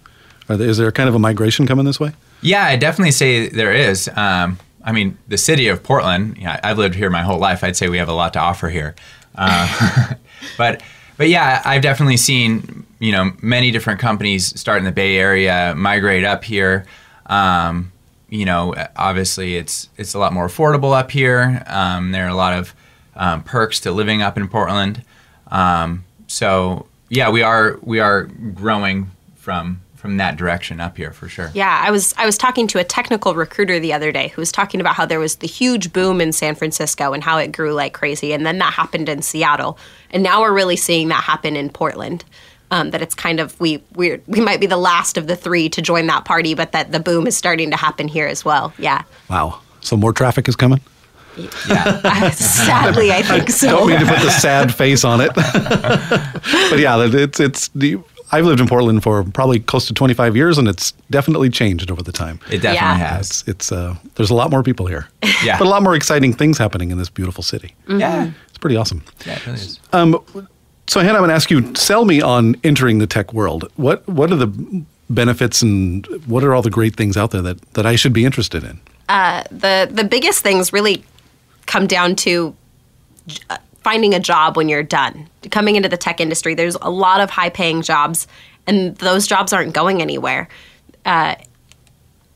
Are 0.48 0.56
there, 0.56 0.68
is 0.68 0.78
there 0.78 0.92
kind 0.92 1.08
of 1.08 1.14
a 1.14 1.18
migration 1.18 1.66
coming 1.66 1.84
this 1.84 1.98
way? 1.98 2.12
Yeah, 2.42 2.64
I 2.64 2.76
definitely 2.76 3.10
say 3.10 3.48
there 3.48 3.72
is. 3.72 4.08
Um, 4.14 4.58
I 4.84 4.92
mean, 4.92 5.18
the 5.26 5.38
city 5.38 5.66
of 5.68 5.82
Portland. 5.82 6.38
Yeah, 6.38 6.60
I've 6.62 6.78
lived 6.78 6.94
here 6.94 7.10
my 7.10 7.22
whole 7.22 7.38
life. 7.38 7.64
I'd 7.64 7.76
say 7.76 7.88
we 7.88 7.98
have 7.98 8.08
a 8.08 8.12
lot 8.14 8.32
to 8.34 8.38
offer 8.38 8.68
here. 8.68 8.94
Uh, 9.36 10.14
but 10.58 10.82
but 11.16 11.28
yeah, 11.28 11.62
I've 11.64 11.82
definitely 11.82 12.16
seen 12.16 12.86
you 12.98 13.12
know 13.12 13.32
many 13.42 13.70
different 13.70 14.00
companies 14.00 14.58
start 14.58 14.78
in 14.78 14.84
the 14.84 14.92
Bay 14.92 15.16
Area, 15.16 15.74
migrate 15.76 16.24
up 16.24 16.44
here. 16.44 16.86
Um, 17.26 17.92
you 18.28 18.44
know, 18.44 18.74
obviously 18.96 19.56
it's 19.56 19.88
it's 19.96 20.14
a 20.14 20.18
lot 20.18 20.32
more 20.32 20.46
affordable 20.46 20.96
up 20.96 21.10
here. 21.10 21.62
Um, 21.66 22.12
there 22.12 22.26
are 22.26 22.30
a 22.30 22.34
lot 22.34 22.58
of 22.58 22.74
um, 23.14 23.42
perks 23.42 23.80
to 23.80 23.92
living 23.92 24.22
up 24.22 24.36
in 24.36 24.48
Portland. 24.48 25.02
Um, 25.50 26.04
so 26.26 26.86
yeah, 27.08 27.30
we 27.30 27.42
are 27.42 27.78
we 27.82 28.00
are 28.00 28.24
growing 28.24 29.10
from 29.36 29.80
from 29.96 30.18
that 30.18 30.36
direction 30.36 30.80
up 30.80 30.96
here 30.96 31.12
for 31.12 31.28
sure. 31.28 31.50
Yeah, 31.54 31.82
I 31.84 31.90
was 31.90 32.14
I 32.16 32.26
was 32.26 32.38
talking 32.38 32.66
to 32.68 32.78
a 32.78 32.84
technical 32.84 33.34
recruiter 33.34 33.80
the 33.80 33.92
other 33.92 34.12
day 34.12 34.28
who 34.28 34.40
was 34.40 34.52
talking 34.52 34.80
about 34.80 34.94
how 34.94 35.06
there 35.06 35.18
was 35.18 35.36
the 35.36 35.46
huge 35.46 35.92
boom 35.92 36.20
in 36.20 36.32
San 36.32 36.54
Francisco 36.54 37.12
and 37.12 37.24
how 37.24 37.38
it 37.38 37.52
grew 37.52 37.72
like 37.72 37.92
crazy, 37.92 38.32
and 38.32 38.46
then 38.46 38.58
that 38.58 38.72
happened 38.72 39.08
in 39.08 39.22
Seattle, 39.22 39.78
and 40.10 40.22
now 40.22 40.42
we're 40.42 40.54
really 40.54 40.76
seeing 40.76 41.08
that 41.08 41.24
happen 41.24 41.56
in 41.56 41.70
Portland. 41.70 42.24
Um, 42.72 42.90
that 42.90 43.00
it's 43.00 43.14
kind 43.14 43.38
of 43.38 43.58
we 43.60 43.82
we 43.94 44.18
we 44.26 44.40
might 44.40 44.60
be 44.60 44.66
the 44.66 44.76
last 44.76 45.16
of 45.16 45.28
the 45.28 45.36
three 45.36 45.68
to 45.70 45.80
join 45.80 46.06
that 46.08 46.24
party, 46.24 46.54
but 46.54 46.72
that 46.72 46.92
the 46.92 47.00
boom 47.00 47.26
is 47.26 47.36
starting 47.36 47.70
to 47.70 47.76
happen 47.76 48.08
here 48.08 48.26
as 48.26 48.44
well. 48.44 48.72
Yeah. 48.78 49.02
Wow. 49.30 49.60
So 49.80 49.96
more 49.96 50.12
traffic 50.12 50.48
is 50.48 50.56
coming? 50.56 50.80
Yeah. 51.68 52.30
Sadly, 52.30 53.12
I 53.12 53.22
think 53.22 53.50
so. 53.50 53.68
Don't 53.68 53.88
mean 53.88 54.00
to 54.00 54.06
put 54.06 54.20
the 54.20 54.30
sad 54.30 54.74
face 54.74 55.04
on 55.04 55.20
it. 55.20 55.30
but 55.34 56.78
yeah, 56.78 56.96
it's 56.98 57.40
it's 57.40 57.68
the 57.68 57.98
I've 58.32 58.44
lived 58.44 58.60
in 58.60 58.66
Portland 58.66 59.02
for 59.02 59.22
probably 59.24 59.60
close 59.60 59.86
to 59.86 59.94
25 59.94 60.34
years, 60.36 60.58
and 60.58 60.66
it's 60.68 60.92
definitely 61.10 61.48
changed 61.50 61.90
over 61.90 62.02
the 62.02 62.12
time. 62.12 62.40
It 62.50 62.58
definitely 62.62 62.74
Yeah. 62.74 62.94
has. 63.16 63.30
It's 63.30 63.48
it's 63.48 63.72
uh, 63.72 63.94
there's 64.16 64.30
a 64.30 64.34
lot 64.34 64.50
more 64.50 64.62
people 64.62 64.86
here, 64.86 65.06
Yeah. 65.44 65.58
but 65.58 65.66
a 65.66 65.70
lot 65.70 65.82
more 65.82 65.94
exciting 65.94 66.32
things 66.32 66.58
happening 66.58 66.90
in 66.90 66.98
this 66.98 67.08
beautiful 67.08 67.42
city. 67.44 67.74
Yeah. 67.88 68.30
It's 68.48 68.58
pretty 68.58 68.76
awesome. 68.76 69.02
Yeah, 69.26 69.34
it 69.34 69.46
really 69.46 69.58
is. 69.58 69.78
So 70.88 71.00
Hannah, 71.00 71.14
I'm 71.14 71.20
going 71.20 71.30
to 71.30 71.34
ask 71.34 71.50
you, 71.50 71.74
sell 71.74 72.04
me 72.04 72.22
on 72.22 72.54
entering 72.62 72.98
the 72.98 73.06
tech 73.08 73.32
world. 73.32 73.68
What 73.76 74.06
what 74.08 74.30
are 74.30 74.36
the 74.36 74.84
benefits 75.10 75.62
and 75.62 76.06
what 76.26 76.42
are 76.44 76.54
all 76.54 76.62
the 76.62 76.70
great 76.70 76.96
things 76.96 77.16
out 77.16 77.30
there 77.30 77.42
that, 77.42 77.60
that 77.74 77.86
I 77.86 77.96
should 77.96 78.12
be 78.12 78.24
interested 78.24 78.62
in? 78.64 78.80
the 79.50 79.88
the 79.90 80.04
biggest 80.04 80.42
things 80.42 80.72
really 80.72 81.04
come 81.66 81.86
down 81.86 82.14
to 82.16 82.54
uh, 83.50 83.56
finding 83.86 84.14
a 84.14 84.18
job 84.18 84.56
when 84.56 84.68
you're 84.68 84.82
done. 84.82 85.28
Coming 85.52 85.76
into 85.76 85.88
the 85.88 85.96
tech 85.96 86.20
industry 86.20 86.54
there's 86.54 86.74
a 86.82 86.90
lot 86.90 87.20
of 87.20 87.30
high 87.30 87.50
paying 87.50 87.82
jobs 87.82 88.26
and 88.66 88.96
those 88.96 89.28
jobs 89.28 89.52
aren't 89.52 89.74
going 89.74 90.02
anywhere. 90.02 90.48
Uh, 91.04 91.36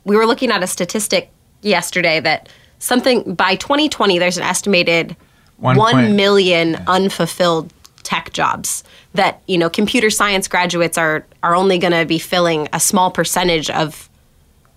we 0.04 0.14
were 0.14 0.26
looking 0.26 0.52
at 0.52 0.62
a 0.62 0.68
statistic 0.68 1.30
yesterday 1.62 2.20
that 2.20 2.48
something 2.78 3.34
by 3.34 3.56
2020 3.56 4.18
there's 4.20 4.36
an 4.36 4.44
estimated 4.44 5.16
One 5.56 5.76
one 5.76 5.92
point- 5.92 6.14
million 6.14 6.76
unfulfilled 6.86 7.72
tech 8.04 8.32
jobs 8.32 8.84
that 9.14 9.42
you 9.46 9.58
know 9.58 9.68
computer 9.68 10.08
science 10.08 10.46
graduates 10.46 10.96
are 10.96 11.26
are 11.42 11.56
only 11.56 11.78
going 11.78 11.92
to 11.92 12.04
be 12.06 12.18
filling 12.18 12.68
a 12.72 12.78
small 12.78 13.10
percentage 13.10 13.70
of 13.70 14.08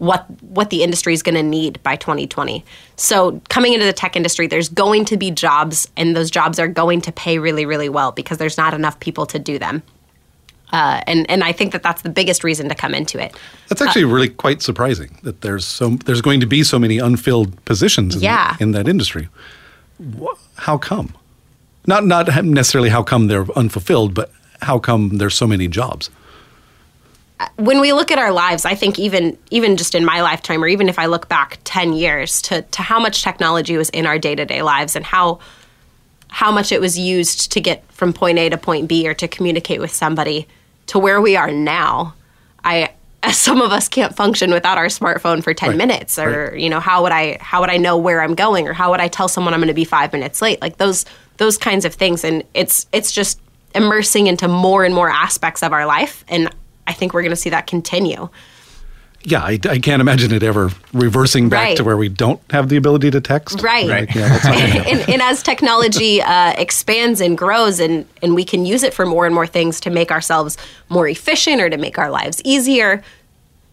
what 0.03 0.25
what 0.41 0.69
the 0.69 0.83
industry 0.83 1.13
is 1.13 1.23
going 1.23 1.35
to 1.35 1.43
need 1.43 1.81
by 1.83 1.95
2020. 1.95 2.63
So 2.97 3.41
coming 3.49 3.73
into 3.73 3.85
the 3.85 3.93
tech 3.93 4.15
industry, 4.15 4.47
there's 4.47 4.69
going 4.69 5.05
to 5.05 5.17
be 5.17 5.31
jobs, 5.31 5.89
and 5.95 6.15
those 6.15 6.29
jobs 6.29 6.59
are 6.59 6.67
going 6.67 7.01
to 7.01 7.11
pay 7.11 7.39
really, 7.39 7.65
really 7.65 7.89
well 7.89 8.11
because 8.11 8.37
there's 8.37 8.57
not 8.57 8.73
enough 8.73 8.99
people 8.99 9.25
to 9.27 9.39
do 9.39 9.57
them. 9.57 9.81
Uh, 10.71 11.01
and 11.07 11.29
and 11.29 11.43
I 11.43 11.51
think 11.51 11.71
that 11.71 11.83
that's 11.83 12.01
the 12.01 12.09
biggest 12.09 12.43
reason 12.43 12.67
to 12.69 12.75
come 12.75 12.93
into 12.93 13.23
it. 13.23 13.35
That's 13.69 13.81
actually 13.81 14.05
really 14.05 14.29
quite 14.29 14.61
surprising 14.61 15.17
that 15.23 15.41
there's 15.41 15.65
so 15.65 15.89
there's 16.05 16.21
going 16.21 16.39
to 16.41 16.47
be 16.47 16.63
so 16.63 16.77
many 16.79 16.97
unfilled 16.97 17.63
positions 17.65 18.15
in, 18.15 18.21
Yeah. 18.21 18.57
in 18.59 18.71
that 18.71 18.87
industry. 18.87 19.29
How 20.55 20.77
come? 20.77 21.15
Not 21.85 22.05
not 22.05 22.27
necessarily 22.43 22.89
how 22.89 23.03
come 23.03 23.27
they're 23.27 23.45
unfulfilled, 23.55 24.13
but 24.13 24.31
how 24.61 24.79
come 24.79 25.17
there's 25.17 25.35
so 25.35 25.47
many 25.47 25.67
jobs? 25.67 26.09
When 27.55 27.79
we 27.79 27.93
look 27.93 28.11
at 28.11 28.17
our 28.17 28.31
lives, 28.31 28.65
I 28.65 28.75
think 28.75 28.99
even 28.99 29.37
even 29.51 29.77
just 29.77 29.95
in 29.95 30.05
my 30.05 30.21
lifetime, 30.21 30.63
or 30.63 30.67
even 30.67 30.89
if 30.89 30.99
I 30.99 31.05
look 31.05 31.29
back 31.29 31.59
ten 31.63 31.93
years 31.93 32.41
to 32.43 32.61
to 32.61 32.81
how 32.81 32.99
much 32.99 33.23
technology 33.23 33.77
was 33.77 33.89
in 33.89 34.05
our 34.05 34.19
day 34.19 34.35
to 34.35 34.45
day 34.45 34.61
lives 34.61 34.95
and 34.95 35.05
how 35.05 35.39
how 36.29 36.51
much 36.51 36.71
it 36.71 36.81
was 36.81 36.97
used 36.97 37.51
to 37.51 37.61
get 37.61 37.83
from 37.91 38.11
point 38.13 38.39
A 38.39 38.49
to 38.49 38.57
point 38.57 38.87
B 38.87 39.07
or 39.07 39.13
to 39.13 39.27
communicate 39.27 39.79
with 39.79 39.93
somebody 39.93 40.47
to 40.87 40.99
where 40.99 41.21
we 41.21 41.35
are 41.35 41.51
now, 41.51 42.15
I 42.63 42.91
some 43.31 43.61
of 43.61 43.71
us 43.71 43.87
can't 43.87 44.15
function 44.15 44.51
without 44.51 44.77
our 44.77 44.87
smartphone 44.87 45.43
for 45.43 45.53
ten 45.53 45.69
Right, 45.69 45.77
minutes, 45.77 46.19
or 46.19 46.51
right. 46.51 46.59
you 46.59 46.69
know 46.69 46.79
how 46.79 47.03
would 47.03 47.11
I 47.11 47.37
how 47.39 47.61
would 47.61 47.69
I 47.69 47.77
know 47.77 47.97
where 47.97 48.21
I'm 48.21 48.35
going, 48.35 48.67
or 48.67 48.73
how 48.73 48.91
would 48.91 48.99
I 48.99 49.07
tell 49.07 49.27
someone 49.27 49.53
I'm 49.53 49.59
going 49.59 49.67
to 49.67 49.73
be 49.73 49.85
five 49.85 50.11
minutes 50.11 50.41
late? 50.41 50.61
Like 50.61 50.77
those 50.77 51.05
those 51.37 51.57
kinds 51.57 51.85
of 51.85 51.93
things, 51.93 52.23
and 52.23 52.43
it's 52.53 52.85
it's 52.91 53.11
just 53.11 53.39
immersing 53.75 54.27
into 54.27 54.47
more 54.47 54.83
and 54.83 54.93
more 54.93 55.09
aspects 55.09 55.63
of 55.63 55.73
our 55.73 55.85
life, 55.85 56.23
and 56.27 56.53
I 56.87 56.93
think 56.93 57.13
we're 57.13 57.21
going 57.21 57.31
to 57.31 57.35
see 57.37 57.49
that 57.51 57.67
continue. 57.67 58.29
Yeah, 59.25 59.39
I, 59.41 59.57
I 59.69 59.79
can't 59.79 60.01
imagine 60.01 60.33
it 60.33 60.43
ever 60.43 60.69
reversing 60.91 61.47
back 61.47 61.59
Right. 61.63 61.77
to 61.77 61.83
where 61.85 61.95
we 61.95 62.09
don't 62.09 62.41
have 62.49 62.67
the 62.67 62.75
ability 62.75 63.09
to 63.11 63.21
text. 63.21 63.61
Right. 63.61 63.87
Like, 63.87 64.13
yeah, 64.13 64.27
that's 64.27 64.43
not 64.43 64.53
gonna 64.53 64.67
happen. 64.67 64.99
and, 64.99 65.09
and 65.09 65.21
as 65.21 65.41
technology 65.41 66.21
uh, 66.21 66.53
expands 66.57 67.21
and 67.21 67.37
grows, 67.37 67.79
and, 67.79 68.05
and 68.21 68.35
we 68.35 68.43
can 68.43 68.65
use 68.65 68.83
it 68.83 68.93
for 68.93 69.05
more 69.05 69.25
and 69.25 69.33
more 69.33 69.47
things 69.47 69.79
to 69.81 69.89
make 69.89 70.11
ourselves 70.11 70.57
more 70.89 71.07
efficient 71.07 71.61
or 71.61 71.69
to 71.69 71.77
make 71.77 71.97
our 71.97 72.09
lives 72.09 72.41
easier, 72.43 73.01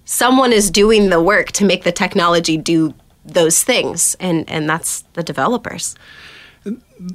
someone 0.05 0.53
is 0.53 0.71
doing 0.71 1.11
the 1.11 1.21
work 1.21 1.51
to 1.53 1.65
make 1.65 1.83
the 1.83 1.93
technology 1.93 2.57
do 2.57 2.95
those 3.25 3.65
things, 3.65 4.15
and, 4.21 4.49
and 4.49 4.69
that's 4.71 5.03
the 5.15 5.23
developers. 5.25 5.97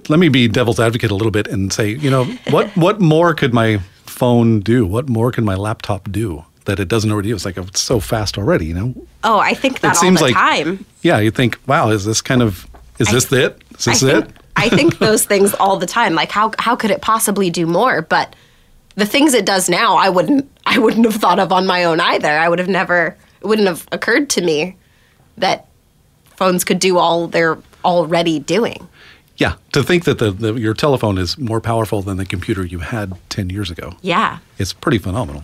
Let 0.10 0.20
me 0.20 0.28
be 0.28 0.48
devil's 0.50 0.80
advocate 0.80 1.10
a 1.12 1.16
little 1.16 1.32
bit 1.32 1.48
and 1.48 1.72
say, 1.72 1.90
you 1.90 2.10
know, 2.10 2.26
what 2.50 2.68
what 2.76 3.00
more 3.00 3.34
could 3.36 3.54
my 3.54 3.80
phone 4.16 4.62
do? 4.62 4.86
What 4.86 5.10
more 5.10 5.32
can 5.32 5.44
my 5.44 5.56
laptop 5.56 6.12
do 6.12 6.46
that 6.66 6.80
it 6.80 6.88
doesn't 6.88 7.12
already 7.12 7.30
do? 7.30 7.36
It's 7.36 7.46
like 7.46 7.58
it's 7.58 7.82
so 7.82 8.00
fast 8.00 8.38
already, 8.38 8.66
you 8.68 8.74
know. 8.74 8.96
Oh, 9.24 9.40
I 9.40 9.54
think 9.54 9.82
that 9.82 9.88
it 9.88 9.98
all 9.98 10.02
seems 10.02 10.20
the 10.20 10.26
like 10.26 10.34
time. 10.34 10.86
Yeah, 11.02 11.20
you 11.20 11.32
think, 11.32 11.60
wow, 11.68 11.90
is 11.90 12.06
this 12.06 12.22
kind 12.22 12.42
of 12.42 12.68
is 12.98 13.10
this 13.10 13.32
it? 13.32 13.62
Is 13.78 13.88
I 13.88 13.92
this 13.92 14.02
think, 14.02 14.26
it? 14.26 14.32
I 14.56 14.70
think 14.70 14.98
those 15.00 15.26
things 15.26 15.54
all 15.56 15.78
the 15.78 15.86
time. 15.86 16.16
Like 16.16 16.32
how 16.32 16.52
how 16.58 16.76
could 16.76 16.92
it 16.92 17.02
possibly 17.02 17.50
do 17.50 17.66
more? 17.66 18.02
But 18.02 18.36
the 18.96 19.06
things 19.06 19.34
it 19.34 19.46
does 19.46 19.70
now, 19.70 19.98
I 19.98 20.10
wouldn't 20.10 20.50
I 20.66 20.80
wouldn't 20.80 21.06
have 21.06 21.16
thought 21.16 21.40
of 21.40 21.52
on 21.52 21.68
my 21.68 21.84
own 21.84 22.00
either. 22.00 22.30
I 22.30 22.50
would 22.50 22.60
have 22.60 22.70
never 22.70 23.16
it 23.42 23.48
wouldn't 23.48 23.68
have 23.68 23.86
occurred 23.92 24.30
to 24.32 24.42
me 24.42 24.78
that 25.38 25.68
phones 26.36 26.64
could 26.64 26.80
do 26.80 26.98
all 26.98 27.28
they're 27.28 27.58
already 27.84 28.40
doing. 28.40 28.88
Yeah, 29.38 29.56
to 29.74 29.84
think 29.84 30.06
that 30.06 30.18
the, 30.20 30.32
the 30.32 30.54
your 30.54 30.74
telephone 30.74 31.18
is 31.18 31.38
more 31.38 31.60
powerful 31.60 32.02
than 32.02 32.18
the 32.18 32.26
computer 32.26 32.66
you 32.66 32.80
had 32.80 33.14
ten 33.30 33.50
years 33.50 33.70
ago, 33.70 33.94
Yeah. 34.02 34.40
it's 34.58 34.72
pretty 34.74 34.98
phenomenal. 34.98 35.44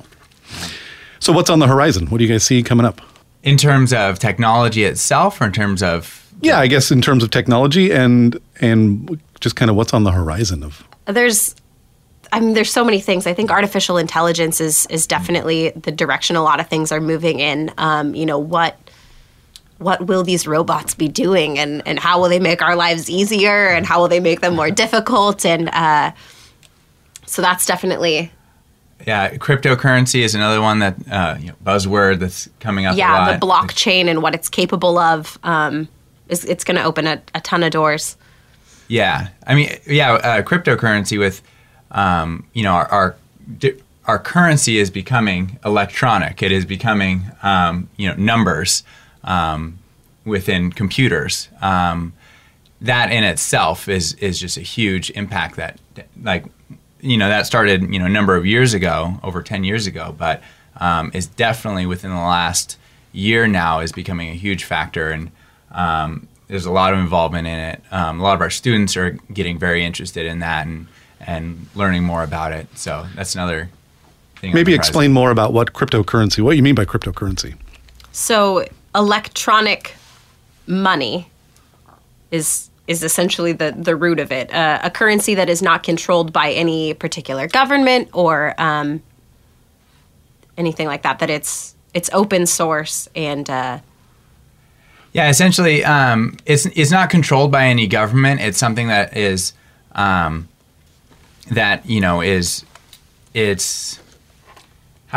So, 1.19 1.33
what's 1.33 1.49
on 1.49 1.59
the 1.59 1.67
horizon? 1.67 2.07
What 2.07 2.17
do 2.19 2.23
you 2.23 2.29
guys 2.31 2.43
see 2.43 2.63
coming 2.63 2.85
up? 2.85 3.01
In 3.43 3.57
terms 3.57 3.91
of 3.93 4.17
technology 4.19 4.83
itself, 4.85 5.41
or 5.41 5.45
in 5.45 5.51
terms 5.51 5.83
of 5.83 6.25
Yeah, 6.41 6.59
I 6.59 6.67
guess 6.67 6.91
in 6.91 7.01
terms 7.01 7.23
of 7.23 7.29
technology 7.31 7.91
and 7.91 8.37
and 8.61 9.19
just 9.39 9.55
kind 9.55 9.69
of 9.69 9.75
what's 9.75 9.93
on 9.93 10.03
the 10.03 10.11
horizon 10.11 10.63
of 10.63 10.83
There's 11.05 11.55
I 12.31 12.39
mean 12.39 12.53
there's 12.53 12.71
so 12.71 12.85
many 12.85 13.01
things. 13.01 13.27
I 13.27 13.33
think 13.33 13.51
artificial 13.51 13.97
intelligence 13.97 14.61
is 14.61 14.85
is 14.87 15.05
definitely 15.05 15.71
the 15.71 15.91
direction 15.91 16.35
a 16.37 16.43
lot 16.43 16.59
of 16.59 16.67
things 16.67 16.91
are 16.91 17.01
moving 17.01 17.39
in. 17.39 17.71
Um, 17.77 18.15
you 18.15 18.25
know, 18.25 18.39
what 18.39 18.77
what 19.81 20.07
will 20.07 20.23
these 20.23 20.47
robots 20.47 20.93
be 20.93 21.07
doing? 21.07 21.59
And, 21.59 21.81
and 21.85 21.99
how 21.99 22.21
will 22.21 22.29
they 22.29 22.39
make 22.39 22.61
our 22.61 22.75
lives 22.75 23.09
easier? 23.09 23.67
And 23.67 23.85
how 23.85 23.99
will 23.99 24.07
they 24.07 24.19
make 24.19 24.41
them 24.41 24.55
more 24.55 24.71
difficult? 24.71 25.45
And 25.45 25.69
uh, 25.69 26.11
so 27.25 27.41
that's 27.41 27.65
definitely 27.65 28.31
yeah, 29.07 29.35
cryptocurrency 29.35 30.21
is 30.21 30.35
another 30.35 30.61
one 30.61 30.79
that 30.79 30.95
uh, 31.09 31.37
you 31.39 31.47
know, 31.47 31.55
buzzword 31.63 32.19
that's 32.19 32.49
coming 32.59 32.85
up. 32.85 32.93
a 32.93 32.97
yeah 32.97 33.37
the 33.37 33.45
blockchain 33.45 34.07
and 34.07 34.21
what 34.21 34.35
it's 34.35 34.49
capable 34.49 34.97
of 34.97 35.39
um, 35.43 35.87
is 36.29 36.45
it's 36.45 36.63
going 36.63 36.77
to 36.77 36.83
open 36.83 37.07
a, 37.07 37.21
a 37.33 37.41
ton 37.41 37.63
of 37.63 37.71
doors. 37.71 38.17
Yeah, 38.87 39.29
I 39.47 39.55
mean, 39.55 39.69
yeah, 39.87 40.13
uh, 40.13 40.41
cryptocurrency 40.41 41.17
with, 41.17 41.41
um, 41.91 42.45
you 42.53 42.63
know, 42.63 42.73
our 42.73 42.87
our, 42.91 43.15
our 44.05 44.19
currency 44.19 44.77
is 44.77 44.89
becoming 44.89 45.57
electronic. 45.63 46.43
It 46.43 46.51
is 46.51 46.65
becoming, 46.65 47.23
um, 47.41 47.89
you 47.95 48.09
know, 48.09 48.15
numbers 48.15 48.83
um, 49.23 49.79
within 50.25 50.71
computers. 50.71 51.49
Um, 51.61 52.13
that 52.81 53.11
in 53.11 53.23
itself 53.23 53.87
is 53.87 54.13
is 54.15 54.39
just 54.39 54.57
a 54.57 54.61
huge 54.61 55.11
impact. 55.11 55.55
That 55.55 55.79
like, 56.21 56.45
you 56.99 57.17
know, 57.17 57.29
that 57.29 57.45
started 57.45 57.93
you 57.93 57.99
know 57.99 58.05
a 58.05 58.09
number 58.09 58.35
of 58.35 58.45
years 58.45 58.73
ago, 58.73 59.19
over 59.23 59.41
ten 59.41 59.63
years 59.63 59.87
ago, 59.87 60.15
but 60.17 60.41
um, 60.77 61.11
is 61.13 61.27
definitely 61.27 61.85
within 61.85 62.11
the 62.11 62.17
last 62.17 62.77
year 63.13 63.45
now 63.45 63.79
is 63.79 63.91
becoming 63.91 64.29
a 64.29 64.35
huge 64.35 64.63
factor 64.63 65.09
and. 65.11 65.31
Um, 65.73 66.27
there's 66.51 66.65
a 66.65 66.71
lot 66.71 66.91
of 66.91 66.99
involvement 66.99 67.47
in 67.47 67.57
it. 67.57 67.81
Um, 67.91 68.19
a 68.19 68.23
lot 68.23 68.35
of 68.35 68.41
our 68.41 68.49
students 68.49 68.97
are 68.97 69.11
getting 69.33 69.57
very 69.57 69.85
interested 69.85 70.25
in 70.25 70.39
that 70.39 70.67
and 70.67 70.87
and 71.25 71.67
learning 71.75 72.03
more 72.03 72.23
about 72.23 72.51
it. 72.51 72.67
So 72.77 73.07
that's 73.15 73.35
another 73.35 73.69
thing. 74.35 74.53
maybe 74.53 74.73
explain 74.73 75.13
more 75.13 75.31
about 75.31 75.53
what 75.53 75.73
cryptocurrency, 75.73 76.41
what 76.43 76.57
you 76.57 76.63
mean 76.63 76.75
by 76.75 76.85
cryptocurrency. 76.85 77.55
So 78.11 78.65
electronic 78.93 79.95
money 80.67 81.27
is 82.31 82.69
is 82.87 83.03
essentially 83.03 83.51
the 83.53 83.71
the 83.71 83.95
root 83.95 84.19
of 84.19 84.31
it. 84.31 84.53
Uh, 84.53 84.79
a 84.83 84.91
currency 84.91 85.35
that 85.35 85.49
is 85.49 85.61
not 85.61 85.83
controlled 85.83 86.33
by 86.33 86.51
any 86.51 86.93
particular 86.93 87.47
government 87.47 88.09
or 88.13 88.53
um, 88.57 89.01
anything 90.57 90.87
like 90.87 91.03
that. 91.03 91.19
That 91.19 91.29
it's 91.29 91.75
it's 91.93 92.09
open 92.13 92.45
source 92.45 93.07
and 93.15 93.49
uh, 93.49 93.79
Yeah, 95.13 95.29
essentially, 95.29 95.83
um, 95.83 96.37
it's 96.45 96.65
it's 96.65 96.91
not 96.91 97.09
controlled 97.09 97.51
by 97.51 97.67
any 97.67 97.87
government. 97.87 98.41
It's 98.41 98.57
something 98.57 98.87
that 98.87 99.15
is 99.15 99.53
um, 99.93 100.47
that 101.49 101.85
you 101.85 102.01
know 102.01 102.21
is 102.21 102.65
it's 103.33 103.99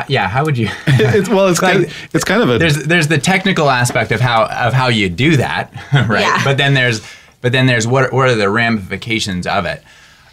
yeah. 0.08 0.28
How 0.28 0.44
would 0.44 0.56
you? 0.58 0.68
it's, 0.86 1.28
well, 1.28 1.48
it's 1.48 1.60
Like, 1.62 1.72
kind 1.72 1.84
of, 1.84 2.08
it's 2.14 2.24
kind 2.24 2.42
of 2.42 2.50
a 2.50 2.58
there's 2.58 2.84
there's 2.84 3.08
the 3.08 3.18
technical 3.18 3.70
aspect 3.70 4.12
of 4.12 4.20
how 4.20 4.44
of 4.46 4.72
how 4.72 4.88
you 4.88 5.08
do 5.08 5.36
that, 5.36 5.72
right? 5.92 6.20
Yeah. 6.20 6.44
But 6.44 6.56
then 6.56 6.74
there's 6.74 7.00
but 7.40 7.52
then 7.52 7.66
there's 7.66 7.86
what 7.86 8.12
what 8.12 8.28
are 8.28 8.34
the 8.34 8.50
ramifications 8.50 9.46
of 9.46 9.64
it? 9.66 9.82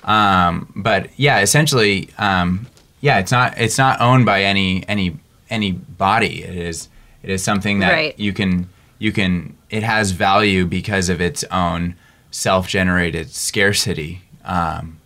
Um, 0.04 0.72
but 0.76 1.10
yeah, 1.18 1.40
essentially, 1.42 2.10
um, 2.18 2.68
yeah, 3.02 3.20
it's 3.20 3.32
not 3.32 3.58
it's 3.58 3.78
not 3.78 4.02
owned 4.02 4.26
by 4.26 4.44
any 4.44 4.84
any 4.88 5.18
any 5.50 5.72
body. 5.74 6.44
It 6.44 6.56
is 6.56 6.90
it 7.24 7.30
is 7.30 7.44
something 7.44 7.80
that 7.80 7.92
Right. 7.92 8.20
you 8.20 8.34
can 8.34 8.70
you 9.00 9.12
can 9.12 9.56
it 9.70 9.84
has 9.84 10.12
value 10.12 10.66
because 10.66 11.10
of 11.10 11.22
its 11.22 11.44
own 11.52 11.96
self 12.32 12.68
generated 12.68 13.32
scarcity. 13.32 14.22
Um, 14.44 14.98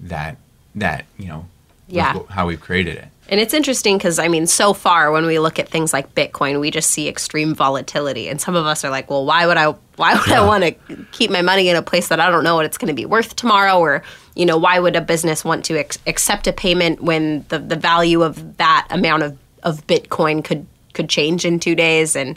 that 0.00 0.36
that 0.74 1.04
you 1.18 1.28
know 1.28 1.46
was 1.46 1.49
Yeah. 1.90 2.18
how 2.28 2.46
we've 2.46 2.60
created 2.60 2.96
it. 2.96 3.08
And 3.30 3.38
it's 3.38 3.54
interesting 3.54 3.96
because, 3.96 4.18
I 4.18 4.26
mean, 4.26 4.48
so 4.48 4.72
far 4.72 5.12
when 5.12 5.24
we 5.24 5.38
look 5.38 5.60
at 5.60 5.68
things 5.68 5.92
like 5.92 6.16
Bitcoin, 6.16 6.58
we 6.58 6.72
just 6.72 6.90
see 6.90 7.08
extreme 7.08 7.54
volatility. 7.54 8.28
And 8.28 8.40
some 8.40 8.56
of 8.56 8.66
us 8.66 8.84
are 8.84 8.90
like, 8.90 9.08
well, 9.08 9.24
why 9.24 9.46
would 9.46 9.56
I, 9.56 9.70
why 9.94 10.14
would 10.14 10.32
I 10.32 10.44
want 10.44 10.64
to 10.64 10.96
keep 11.12 11.30
my 11.30 11.40
money 11.40 11.68
in 11.68 11.76
a 11.76 11.82
place 11.82 12.08
that 12.08 12.18
I 12.18 12.28
don't 12.28 12.42
know 12.42 12.56
what 12.56 12.64
it's 12.64 12.76
going 12.76 12.88
to 12.88 12.94
be 12.94 13.06
worth 13.06 13.36
tomorrow? 13.36 13.78
Or, 13.78 14.02
you 14.34 14.46
know, 14.46 14.58
why 14.58 14.80
would 14.80 14.96
a 14.96 15.00
business 15.00 15.44
want 15.44 15.64
to 15.66 15.78
ex- 15.78 15.98
accept 16.08 16.48
a 16.48 16.52
payment 16.52 17.02
when 17.02 17.44
the, 17.50 17.60
the 17.60 17.76
value 17.76 18.22
of 18.22 18.56
that 18.56 18.88
amount 18.90 19.22
of, 19.22 19.38
of 19.62 19.86
Bitcoin 19.86 20.44
could, 20.44 20.66
could 20.92 21.08
change 21.08 21.44
in 21.44 21.60
two 21.60 21.76
days? 21.76 22.16
And 22.16 22.36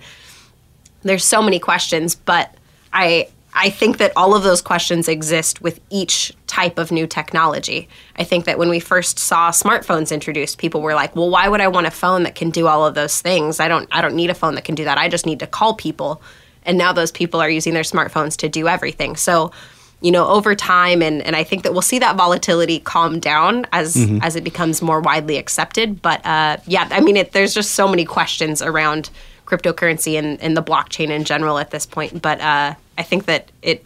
there's 1.02 1.26
so 1.26 1.42
many 1.42 1.58
questions, 1.58 2.14
but 2.14 2.54
I 2.94 3.30
I 3.56 3.70
think 3.70 3.98
that 3.98 4.12
all 4.16 4.36
of 4.36 4.44
those 4.44 4.62
questions 4.62 5.08
exist 5.08 5.62
with 5.62 5.80
each 5.90 6.34
type 6.48 6.78
of 6.78 6.92
new 6.92 7.08
technology. 7.08 7.88
I 8.16 8.24
think 8.24 8.46
that 8.46 8.58
when 8.58 8.70
we 8.70 8.80
first 8.80 9.20
saw 9.20 9.52
smartphones 9.52 10.12
introduced, 10.12 10.58
people 10.58 10.82
were 10.82 10.96
like, 10.96 11.16
"Well, 11.16 11.30
why 11.30 11.48
would 11.48 11.62
I 11.62 11.68
want 11.68 11.88
a 11.88 11.92
phone 11.92 12.24
that 12.24 12.36
can 12.36 12.50
do 12.50 12.68
all 12.68 12.86
of 12.86 12.96
those 12.96 13.22
things? 13.22 13.60
I 13.60 13.68
don't 13.68 13.88
I 13.92 14.02
don't 14.02 14.16
need 14.16 14.30
a 14.30 14.36
phone 14.36 14.56
that 14.56 14.64
can 14.64 14.76
do 14.76 14.84
that. 14.86 14.98
I 14.98 15.08
just 15.10 15.26
need 15.26 15.40
to 15.40 15.48
call 15.48 15.74
people." 15.76 16.22
And 16.66 16.78
now 16.78 16.94
those 16.94 17.12
people 17.12 17.42
are 17.42 17.50
using 17.50 17.74
their 17.74 17.84
smartphones 17.84 18.38
to 18.38 18.50
do 18.50 18.68
everything. 18.70 19.18
So, 19.18 19.52
you 20.02 20.12
know, 20.12 20.28
over 20.28 20.56
time 20.56 21.02
and 21.02 21.22
and 21.22 21.36
I 21.36 21.44
think 21.44 21.64
that 21.64 21.74
we'll 21.74 21.82
see 21.82 22.00
that 22.00 22.16
volatility 22.16 22.80
calm 22.80 23.20
down 23.20 23.68
as 23.72 23.96
as 24.22 24.36
it 24.36 24.44
becomes 24.44 24.82
more 24.82 25.02
widely 25.02 25.38
accepted, 25.38 26.02
but 26.02 26.26
uh 26.26 26.58
yeah, 26.66 26.88
I 26.92 27.02
mean, 27.02 27.18
it, 27.18 27.34
there's 27.34 27.54
just 27.54 27.72
so 27.72 27.88
many 27.88 28.06
questions 28.06 28.62
around 28.62 29.10
cryptocurrency 29.46 30.18
and, 30.18 30.42
and 30.42 30.56
the 30.56 30.64
blockchain 30.64 31.10
in 31.10 31.24
general 31.24 31.58
at 31.60 31.72
this 31.72 31.86
point. 31.86 32.22
But 32.22 32.42
uh, 32.42 32.76
I 32.98 33.04
think 33.04 33.26
that 33.26 33.52
it 33.62 33.86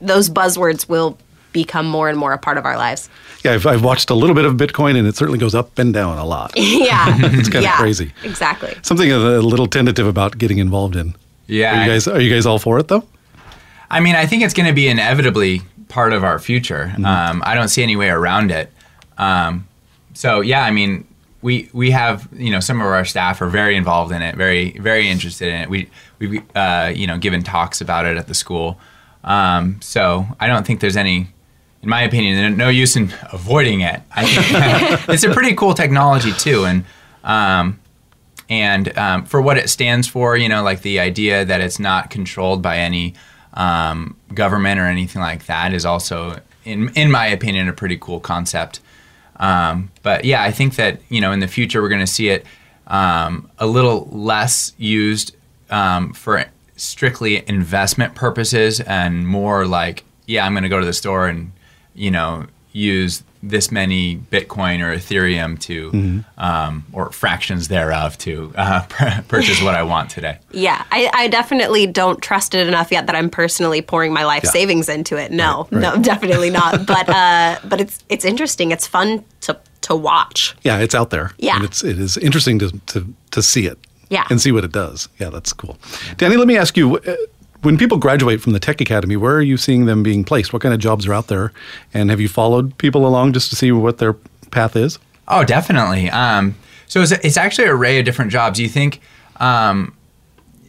those 0.00 0.30
buzzwords 0.30 0.88
will 0.88 1.18
become 1.52 1.86
more 1.86 2.08
and 2.08 2.16
more 2.18 2.32
a 2.32 2.38
part 2.38 2.56
of 2.58 2.64
our 2.64 2.76
lives. 2.76 3.08
yeah. 3.44 3.52
I've, 3.52 3.66
I've 3.66 3.82
watched 3.84 4.08
a 4.10 4.14
little 4.14 4.36
bit 4.36 4.44
of 4.44 4.54
Bitcoin, 4.54 4.96
and 4.96 5.06
it 5.08 5.16
certainly 5.16 5.38
goes 5.38 5.54
up 5.54 5.78
and 5.78 5.92
down 5.92 6.16
a 6.16 6.24
lot. 6.24 6.52
yeah, 6.56 7.06
It's 7.38 7.48
kind 7.48 7.66
of 7.66 7.72
crazy. 7.72 8.12
Exactly. 8.22 8.74
Something 8.82 9.10
a 9.12 9.18
little 9.18 9.66
tentative 9.66 10.06
about 10.06 10.38
getting 10.38 10.58
involved 10.58 10.94
in. 10.96 11.14
Yeah, 11.48 11.80
Are 11.80 11.84
you 11.84 11.90
guys 11.90 12.08
are 12.08 12.20
you 12.20 12.32
guys 12.32 12.46
all 12.46 12.58
for 12.58 12.78
it 12.78 12.88
though? 12.88 13.04
I 13.90 13.98
mean, 14.00 14.14
I 14.14 14.26
think 14.26 14.44
it's 14.44 14.54
going 14.54 14.68
to 14.68 14.72
be 14.74 14.86
inevitably 14.86 15.62
part 15.88 16.12
of 16.12 16.22
our 16.22 16.38
future. 16.38 16.92
Um, 17.04 17.42
I 17.44 17.54
don't 17.56 17.66
see 17.68 17.82
any 17.82 17.96
way 17.96 18.08
around 18.08 18.52
it. 18.52 18.70
Um, 19.18 19.66
so 20.14 20.40
yeah, 20.40 20.62
I 20.64 20.70
mean, 20.70 21.04
we 21.42 21.68
we 21.72 21.90
have 21.90 22.28
you 22.32 22.52
know 22.52 22.60
some 22.60 22.80
of 22.80 22.86
our 22.86 23.04
staff 23.04 23.42
are 23.42 23.48
very 23.48 23.74
involved 23.74 24.12
in 24.12 24.22
it, 24.22 24.36
very 24.36 24.78
very 24.78 25.08
interested 25.08 25.48
in 25.48 25.54
it. 25.62 25.68
We 25.68 25.88
we 26.20 26.42
uh, 26.54 26.92
you 26.94 27.06
know 27.06 27.18
given 27.18 27.42
talks 27.42 27.80
about 27.80 28.06
it 28.06 28.16
at 28.16 28.28
the 28.28 28.34
school. 28.34 28.78
Um, 29.24 29.80
so 29.82 30.26
I 30.38 30.46
don't 30.46 30.66
think 30.66 30.80
there's 30.80 30.96
any, 30.96 31.28
in 31.82 31.88
my 31.88 32.02
opinion, 32.02 32.56
no 32.56 32.68
use 32.68 32.96
in 32.96 33.12
avoiding 33.32 33.80
it. 33.80 34.00
It's 35.08 35.24
a 35.24 35.32
pretty 35.32 35.54
cool 35.54 35.74
technology 35.74 36.32
too, 36.32 36.64
and 36.64 36.84
um, 37.24 37.80
and 38.48 38.96
um, 38.96 39.24
for 39.24 39.40
what 39.40 39.56
it 39.56 39.68
stands 39.68 40.08
for, 40.08 40.36
you 40.36 40.48
know, 40.48 40.62
like 40.62 40.82
the 40.82 41.00
idea 41.00 41.44
that 41.44 41.60
it's 41.60 41.78
not 41.78 42.10
controlled 42.10 42.62
by 42.62 42.78
any 42.78 43.14
um, 43.54 44.16
government 44.34 44.80
or 44.80 44.86
anything 44.86 45.20
like 45.20 45.46
that 45.46 45.72
is 45.72 45.84
also, 45.84 46.40
in 46.64 46.90
in 46.90 47.10
my 47.10 47.26
opinion, 47.26 47.68
a 47.68 47.72
pretty 47.72 47.96
cool 47.96 48.20
concept. 48.20 48.80
Um, 49.36 49.90
but 50.02 50.24
yeah, 50.24 50.42
I 50.42 50.50
think 50.50 50.76
that 50.76 51.00
you 51.08 51.20
know 51.20 51.32
in 51.32 51.40
the 51.40 51.48
future 51.48 51.82
we're 51.82 51.88
going 51.88 52.00
to 52.00 52.06
see 52.06 52.28
it 52.28 52.44
um, 52.86 53.50
a 53.58 53.66
little 53.66 54.08
less 54.10 54.72
used 54.76 55.34
um, 55.70 56.12
for 56.12 56.44
strictly 56.76 57.46
investment 57.48 58.14
purposes 58.14 58.80
and 58.80 59.26
more 59.26 59.66
like, 59.66 60.04
yeah, 60.26 60.44
I'm 60.46 60.52
going 60.52 60.62
to 60.62 60.68
go 60.68 60.80
to 60.80 60.86
the 60.86 60.92
store 60.92 61.26
and 61.28 61.52
you 61.94 62.10
know 62.10 62.46
use 62.72 63.22
this 63.42 63.72
many 63.72 64.16
Bitcoin 64.16 64.80
or 64.80 64.94
Ethereum 64.94 65.58
to, 65.60 66.22
um, 66.36 66.84
or 66.92 67.10
fractions 67.10 67.68
thereof 67.68 68.16
to 68.18 68.52
uh, 68.54 68.82
purchase 69.28 69.62
what 69.62 69.74
I 69.74 69.82
want 69.82 70.10
today. 70.10 70.38
Yeah, 70.52 70.84
I, 70.92 71.10
I 71.14 71.28
definitely 71.28 71.86
don't 71.86 72.20
trust 72.22 72.54
it 72.54 72.66
enough 72.68 72.92
yet 72.92 73.06
that 73.06 73.16
I'm 73.16 73.30
personally 73.30 73.80
pouring 73.80 74.12
my 74.12 74.24
life 74.24 74.44
Yeah. 74.44 74.50
savings 74.50 74.90
into 74.90 75.16
it. 75.16 75.32
No, 75.32 75.66
Right, 75.70 75.82
right. 75.82 75.96
no, 75.96 76.02
definitely 76.02 76.50
not. 76.50 76.86
But 76.86 77.08
uh, 77.08 77.58
but 77.64 77.80
it's 77.80 78.04
it's 78.10 78.24
interesting. 78.26 78.72
It's 78.72 78.86
fun 78.86 79.24
to 79.42 79.58
to 79.82 79.96
watch. 79.96 80.54
Yeah, 80.62 80.78
it's 80.78 80.94
out 80.94 81.08
there. 81.10 81.32
Yeah. 81.38 81.56
and 81.56 81.64
it's 81.64 81.82
it 81.82 81.98
is 81.98 82.16
interesting 82.18 82.58
to 82.58 82.70
to 82.88 83.06
to 83.32 83.42
see 83.42 83.66
it. 83.66 83.78
Yeah. 84.10 84.26
and 84.28 84.40
see 84.40 84.52
what 84.52 84.64
it 84.64 84.72
does. 84.72 85.08
Yeah, 85.18 85.30
that's 85.30 85.52
cool. 85.54 85.78
Danny, 86.18 86.36
let 86.36 86.46
me 86.48 86.56
ask 86.58 86.76
you. 86.76 86.98
uh, 86.98 87.16
When 87.62 87.78
people 87.78 87.96
graduate 87.98 88.40
from 88.40 88.52
the 88.52 88.58
Tech 88.60 88.80
Academy, 88.80 89.16
where 89.16 89.36
are 89.36 89.42
you 89.42 89.56
seeing 89.56 89.86
them 89.86 90.02
being 90.02 90.24
placed? 90.24 90.52
What 90.52 90.62
kind 90.62 90.74
of 90.74 90.80
jobs 90.80 91.06
are 91.06 91.14
out 91.14 91.28
there? 91.28 91.52
And 91.94 92.10
have 92.10 92.20
you 92.20 92.28
followed 92.28 92.76
people 92.78 93.06
along 93.06 93.32
just 93.34 93.50
to 93.50 93.56
see 93.56 93.70
what 93.70 93.98
their 93.98 94.14
path 94.50 94.74
is? 94.76 94.98
Oh, 95.28 95.44
definitely. 95.44 96.10
Um, 96.10 96.54
so 96.88 97.02
it's, 97.02 97.12
it's 97.12 97.36
actually 97.36 97.64
an 97.68 97.70
array 97.70 97.98
of 98.00 98.04
different 98.04 98.32
jobs. 98.32 98.58
You 98.58 98.68
think 98.68 99.00
um, 99.38 99.94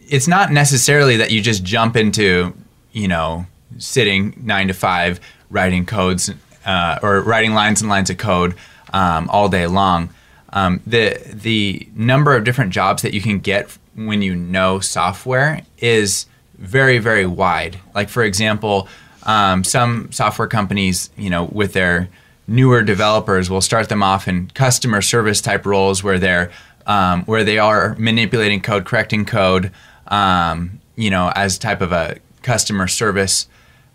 it's 0.08 0.28
not 0.28 0.52
necessarily 0.52 1.18
that 1.18 1.32
you 1.32 1.42
just 1.42 1.64
jump 1.64 1.96
into, 1.96 2.54
you 2.92 3.08
know, 3.08 3.46
sitting 3.80 4.34
nine 4.44 4.68
to 4.68 4.74
five 4.74 5.20
writing 5.50 5.86
codes 5.86 6.30
uh, 6.66 7.00
or 7.02 7.22
writing 7.22 7.54
lines 7.54 7.82
and 7.82 7.90
lines 7.90 8.10
of 8.10 8.18
code 8.18 8.54
um, 8.94 9.30
all 9.30 9.50
day 9.50 9.66
long. 9.66 10.10
Um, 10.54 10.82
the 10.86 11.18
the 11.34 11.88
number 11.96 12.36
of 12.36 12.44
different 12.44 12.72
jobs 12.74 13.02
that 13.04 13.14
you 13.14 13.22
can 13.22 13.40
get 13.40 13.78
when 13.96 14.22
you 14.22 14.36
know 14.36 14.80
software 14.80 15.62
is 15.78 16.26
very 16.58 16.98
very 16.98 17.26
wide. 17.26 17.80
Like 17.96 18.10
for 18.10 18.24
example, 18.24 18.88
um, 19.24 19.64
some 19.64 20.12
software 20.12 20.48
companies, 20.48 21.10
you 21.18 21.30
know, 21.30 21.46
with 21.46 21.74
their 21.74 22.10
newer 22.48 22.82
developers, 22.82 23.50
will 23.50 23.62
start 23.62 23.90
them 23.90 24.04
off 24.04 24.28
in 24.28 24.48
customer 24.54 25.02
service 25.02 25.42
type 25.42 25.66
roles 25.66 26.04
where 26.04 26.20
they're 26.20 26.52
um, 26.86 27.24
where 27.26 27.44
they 27.44 27.60
are 27.60 27.96
manipulating 27.98 28.62
code, 28.62 28.86
correcting 28.86 29.26
code, 29.26 29.72
um, 30.08 30.80
you 30.96 31.10
know, 31.10 31.32
as 31.36 31.58
type 31.58 31.82
of 31.82 31.92
a 31.92 32.18
customer 32.42 32.88
service, 32.88 33.48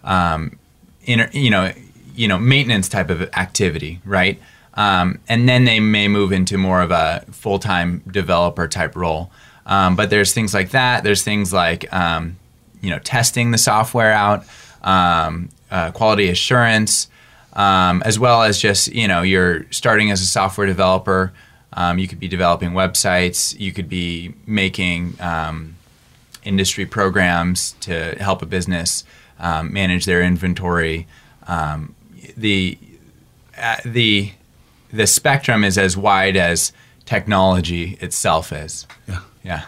um, 0.04 0.58
inter, 1.04 1.28
you 1.32 1.50
know, 1.50 1.72
you 2.14 2.28
know, 2.28 2.38
maintenance 2.38 2.88
type 2.88 3.10
of 3.10 3.22
activity, 3.34 4.00
right? 4.04 4.40
Um, 4.76 5.20
and 5.28 5.48
then 5.48 5.64
they 5.64 5.80
may 5.80 6.06
move 6.06 6.32
into 6.32 6.58
more 6.58 6.82
of 6.82 6.90
a 6.90 7.24
full-time 7.30 8.02
developer 8.10 8.68
type 8.68 8.94
role. 8.94 9.30
Um, 9.64 9.96
but 9.96 10.10
there's 10.10 10.32
things 10.32 10.54
like 10.54 10.70
that. 10.70 11.02
There's 11.02 11.22
things 11.22 11.52
like 11.52 11.92
um, 11.92 12.36
you 12.80 12.90
know 12.90 12.98
testing 13.00 13.50
the 13.50 13.58
software 13.58 14.12
out, 14.12 14.44
um, 14.82 15.48
uh, 15.70 15.90
quality 15.90 16.28
assurance, 16.28 17.08
um, 17.54 18.02
as 18.04 18.18
well 18.18 18.42
as 18.42 18.58
just 18.58 18.88
you 18.88 19.08
know 19.08 19.22
you're 19.22 19.70
starting 19.72 20.10
as 20.10 20.22
a 20.22 20.26
software 20.26 20.66
developer. 20.66 21.32
Um, 21.72 21.98
you 21.98 22.06
could 22.06 22.20
be 22.20 22.28
developing 22.28 22.70
websites. 22.70 23.58
You 23.58 23.72
could 23.72 23.88
be 23.88 24.34
making 24.46 25.18
industry 26.44 26.86
programs 26.86 27.72
to 27.80 28.14
help 28.20 28.40
a 28.42 28.46
business 28.46 29.04
manage 29.40 30.04
their 30.04 30.22
inventory. 30.22 31.08
The 32.36 32.78
uh, 33.58 33.76
the 33.84 34.30
the 34.92 35.06
spectrum 35.06 35.64
is 35.64 35.76
as 35.78 35.96
wide 35.96 36.36
as 36.36 36.72
technology 37.04 37.96
itself 38.00 38.52
is. 38.52 38.86
Yeah. 39.08 39.20
Yeah. 39.44 39.64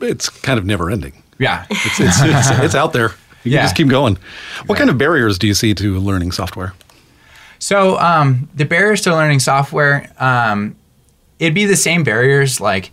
It's 0.00 0.28
kind 0.28 0.58
of 0.58 0.64
never 0.64 0.90
ending. 0.90 1.12
Yeah. 1.38 1.66
It's 1.70 2.00
it's, 2.00 2.16
it's, 2.22 2.50
it's 2.64 2.74
out 2.74 2.92
there. 2.92 3.10
You 3.44 3.52
Yeah. 3.52 3.58
can 3.60 3.64
just 3.66 3.76
keep 3.76 3.88
going. 3.88 4.18
What 4.66 4.78
kind 4.78 4.90
of 4.90 4.98
barriers 4.98 5.38
do 5.38 5.46
you 5.46 5.54
see 5.54 5.74
to 5.74 5.98
learning 6.00 6.32
software? 6.32 6.74
So 7.58 7.98
um, 7.98 8.48
the 8.54 8.64
barriers 8.64 9.00
to 9.02 9.12
learning 9.12 9.40
software, 9.40 10.10
um, 10.18 10.76
it'd 11.38 11.54
be 11.54 11.64
the 11.66 11.76
same 11.76 12.02
barriers 12.04 12.60
like 12.60 12.90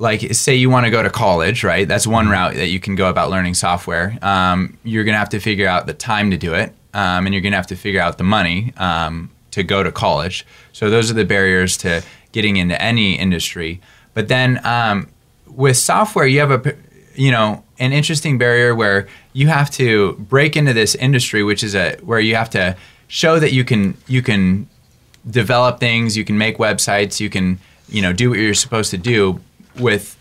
like 0.00 0.32
say 0.32 0.54
you 0.54 0.70
want 0.70 0.84
to 0.86 0.90
go 0.90 1.02
to 1.02 1.10
college, 1.10 1.64
right? 1.64 1.88
That's 1.88 2.06
one 2.06 2.28
route 2.28 2.54
that 2.54 2.68
you 2.68 2.78
can 2.78 2.94
go 2.94 3.08
about 3.08 3.30
learning 3.30 3.54
software. 3.54 4.16
Um, 4.22 4.78
you're 4.84 5.02
gonna 5.02 5.18
have 5.18 5.30
to 5.30 5.40
figure 5.40 5.66
out 5.66 5.86
the 5.88 5.94
time 5.94 6.30
to 6.30 6.36
do 6.36 6.54
it, 6.54 6.72
um, 6.94 7.26
and 7.26 7.34
you're 7.34 7.42
gonna 7.42 7.56
have 7.56 7.66
to 7.68 7.76
figure 7.76 8.00
out 8.00 8.16
the 8.16 8.22
money 8.24 8.72
um, 8.76 9.28
to 9.58 9.64
go 9.64 9.82
to 9.82 9.90
college. 9.90 10.46
So 10.72 10.88
those 10.88 11.10
are 11.10 11.14
the 11.14 11.24
barriers 11.24 11.76
to 11.78 12.02
getting 12.32 12.56
into 12.56 12.80
any 12.80 13.18
industry. 13.18 13.80
But 14.14 14.28
then 14.28 14.60
um, 14.64 15.08
with 15.46 15.76
software, 15.76 16.26
you 16.26 16.38
have 16.40 16.52
a 16.52 16.76
you 17.14 17.32
know 17.32 17.64
an 17.80 17.92
interesting 17.92 18.38
barrier 18.38 18.74
where 18.74 19.08
you 19.32 19.48
have 19.48 19.70
to 19.72 20.12
break 20.14 20.56
into 20.56 20.72
this 20.72 20.94
industry, 20.94 21.42
which 21.42 21.62
is 21.64 21.74
a 21.74 21.96
where 22.02 22.20
you 22.20 22.36
have 22.36 22.50
to 22.50 22.76
show 23.08 23.40
that 23.40 23.52
you 23.52 23.64
can 23.64 23.96
you 24.06 24.22
can 24.22 24.68
develop 25.28 25.80
things, 25.80 26.16
you 26.16 26.24
can 26.24 26.38
make 26.38 26.58
websites, 26.58 27.18
you 27.18 27.28
can 27.28 27.58
you 27.88 28.00
know 28.00 28.12
do 28.12 28.30
what 28.30 28.38
you're 28.38 28.54
supposed 28.54 28.90
to 28.92 28.98
do 28.98 29.40
with 29.78 30.14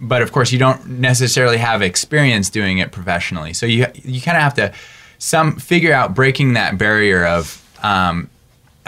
but 0.00 0.22
of 0.22 0.30
course 0.30 0.52
you 0.52 0.58
don't 0.58 0.86
necessarily 0.86 1.58
have 1.58 1.82
experience 1.82 2.48
doing 2.48 2.78
it 2.78 2.92
professionally. 2.92 3.52
So 3.52 3.66
you 3.66 3.86
you 3.94 4.22
kind 4.22 4.36
of 4.36 4.42
have 4.42 4.54
to 4.54 4.72
some 5.18 5.56
figure 5.56 5.92
out 5.92 6.14
breaking 6.14 6.54
that 6.54 6.78
barrier 6.78 7.26
of 7.26 7.62
um, 7.82 8.30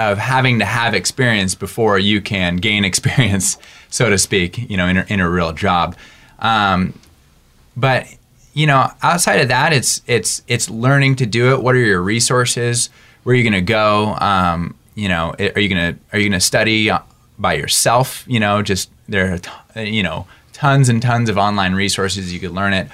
of 0.01 0.19
having 0.19 0.59
to 0.59 0.65
have 0.65 0.95
experience 0.95 1.55
before 1.55 1.99
you 1.99 2.21
can 2.21 2.57
gain 2.57 2.85
experience, 2.91 3.59
so 3.89 4.11
to 4.11 4.19
speak. 4.19 4.71
You 4.71 4.77
know, 4.77 4.87
in 4.89 4.97
a, 4.97 5.07
in 5.09 5.21
a 5.21 5.29
real 5.29 5.53
job. 5.53 5.97
Um, 6.41 6.95
but 7.77 8.07
you 8.55 8.67
know, 8.67 8.91
outside 9.03 9.41
of 9.41 9.49
that, 9.49 9.73
it's 9.73 10.03
it's 10.07 10.43
it's 10.49 10.69
learning 10.69 11.17
to 11.17 11.27
do 11.27 11.53
it. 11.53 11.63
What 11.63 11.75
are 11.75 11.79
your 11.79 12.03
resources? 12.03 12.91
Where 13.23 13.35
are 13.35 13.37
you 13.37 13.49
going 13.49 13.65
to 13.65 13.73
go? 13.73 14.15
Um, 14.15 14.75
you 14.95 15.09
know, 15.09 15.35
are 15.39 15.61
you 15.61 15.69
going 15.69 15.95
to 15.95 16.01
are 16.13 16.19
you 16.19 16.29
going 16.29 16.41
to 16.41 16.45
study 16.45 16.91
by 17.39 17.55
yourself? 17.55 18.25
You 18.27 18.41
know, 18.41 18.63
just 18.63 18.91
there 19.09 19.35
are 19.35 19.39
t- 19.39 19.91
you 19.91 20.03
know 20.03 20.27
tons 20.53 20.89
and 20.89 21.01
tons 21.01 21.29
of 21.29 21.39
online 21.39 21.75
resources 21.75 22.33
you 22.33 22.41
could 22.41 22.53
learn 22.53 22.73
it. 22.73 22.89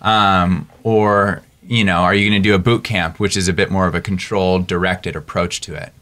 Um, 0.00 0.68
or 0.82 1.42
you 1.66 1.84
know, 1.84 1.98
are 1.98 2.14
you 2.14 2.28
going 2.28 2.42
to 2.42 2.48
do 2.48 2.54
a 2.54 2.58
boot 2.58 2.84
camp, 2.84 3.20
which 3.20 3.36
is 3.36 3.48
a 3.48 3.52
bit 3.52 3.70
more 3.70 3.86
of 3.86 3.94
a 3.94 4.00
controlled, 4.00 4.66
directed 4.66 5.14
approach 5.14 5.60
to 5.62 5.74
it? 5.74 5.92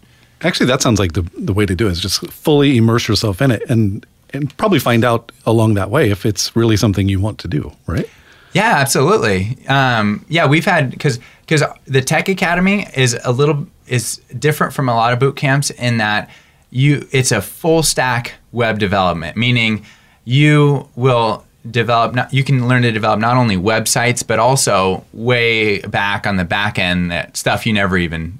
Actually, 0.42 0.66
that 0.66 0.82
sounds 0.82 0.98
like 0.98 1.12
the 1.12 1.22
the 1.36 1.52
way 1.52 1.66
to 1.66 1.74
do 1.74 1.86
it 1.86 1.92
is 1.92 2.00
just 2.00 2.26
fully 2.30 2.76
immerse 2.76 3.08
yourself 3.08 3.42
in 3.42 3.50
it 3.50 3.62
and 3.68 4.06
and 4.32 4.56
probably 4.56 4.78
find 4.78 5.04
out 5.04 5.32
along 5.46 5.74
that 5.74 5.90
way 5.90 6.10
if 6.10 6.24
it's 6.24 6.54
really 6.54 6.76
something 6.76 7.08
you 7.08 7.20
want 7.20 7.38
to 7.38 7.48
do, 7.48 7.72
right? 7.86 8.08
Yeah, 8.52 8.76
absolutely. 8.76 9.58
Um, 9.68 10.24
yeah, 10.28 10.46
we've 10.46 10.64
had 10.64 10.90
because 10.90 11.18
because 11.40 11.62
the 11.86 12.00
Tech 12.00 12.28
Academy 12.28 12.86
is 12.94 13.18
a 13.24 13.32
little 13.32 13.66
is 13.86 14.18
different 14.38 14.72
from 14.72 14.88
a 14.88 14.94
lot 14.94 15.12
of 15.12 15.18
boot 15.18 15.36
camps 15.36 15.70
in 15.70 15.98
that 15.98 16.30
you 16.70 17.06
it's 17.12 17.32
a 17.32 17.42
full 17.42 17.82
stack 17.82 18.34
web 18.52 18.78
development, 18.78 19.36
meaning 19.36 19.84
you 20.24 20.88
will 20.96 21.44
develop 21.70 22.14
not, 22.14 22.32
you 22.32 22.42
can 22.42 22.68
learn 22.68 22.82
to 22.82 22.92
develop 22.92 23.20
not 23.20 23.36
only 23.36 23.56
websites 23.56 24.26
but 24.26 24.38
also 24.38 25.04
way 25.12 25.80
back 25.80 26.26
on 26.26 26.36
the 26.36 26.44
back 26.44 26.78
end 26.78 27.10
that 27.10 27.36
stuff 27.36 27.66
you 27.66 27.72
never 27.72 27.98
even 27.98 28.38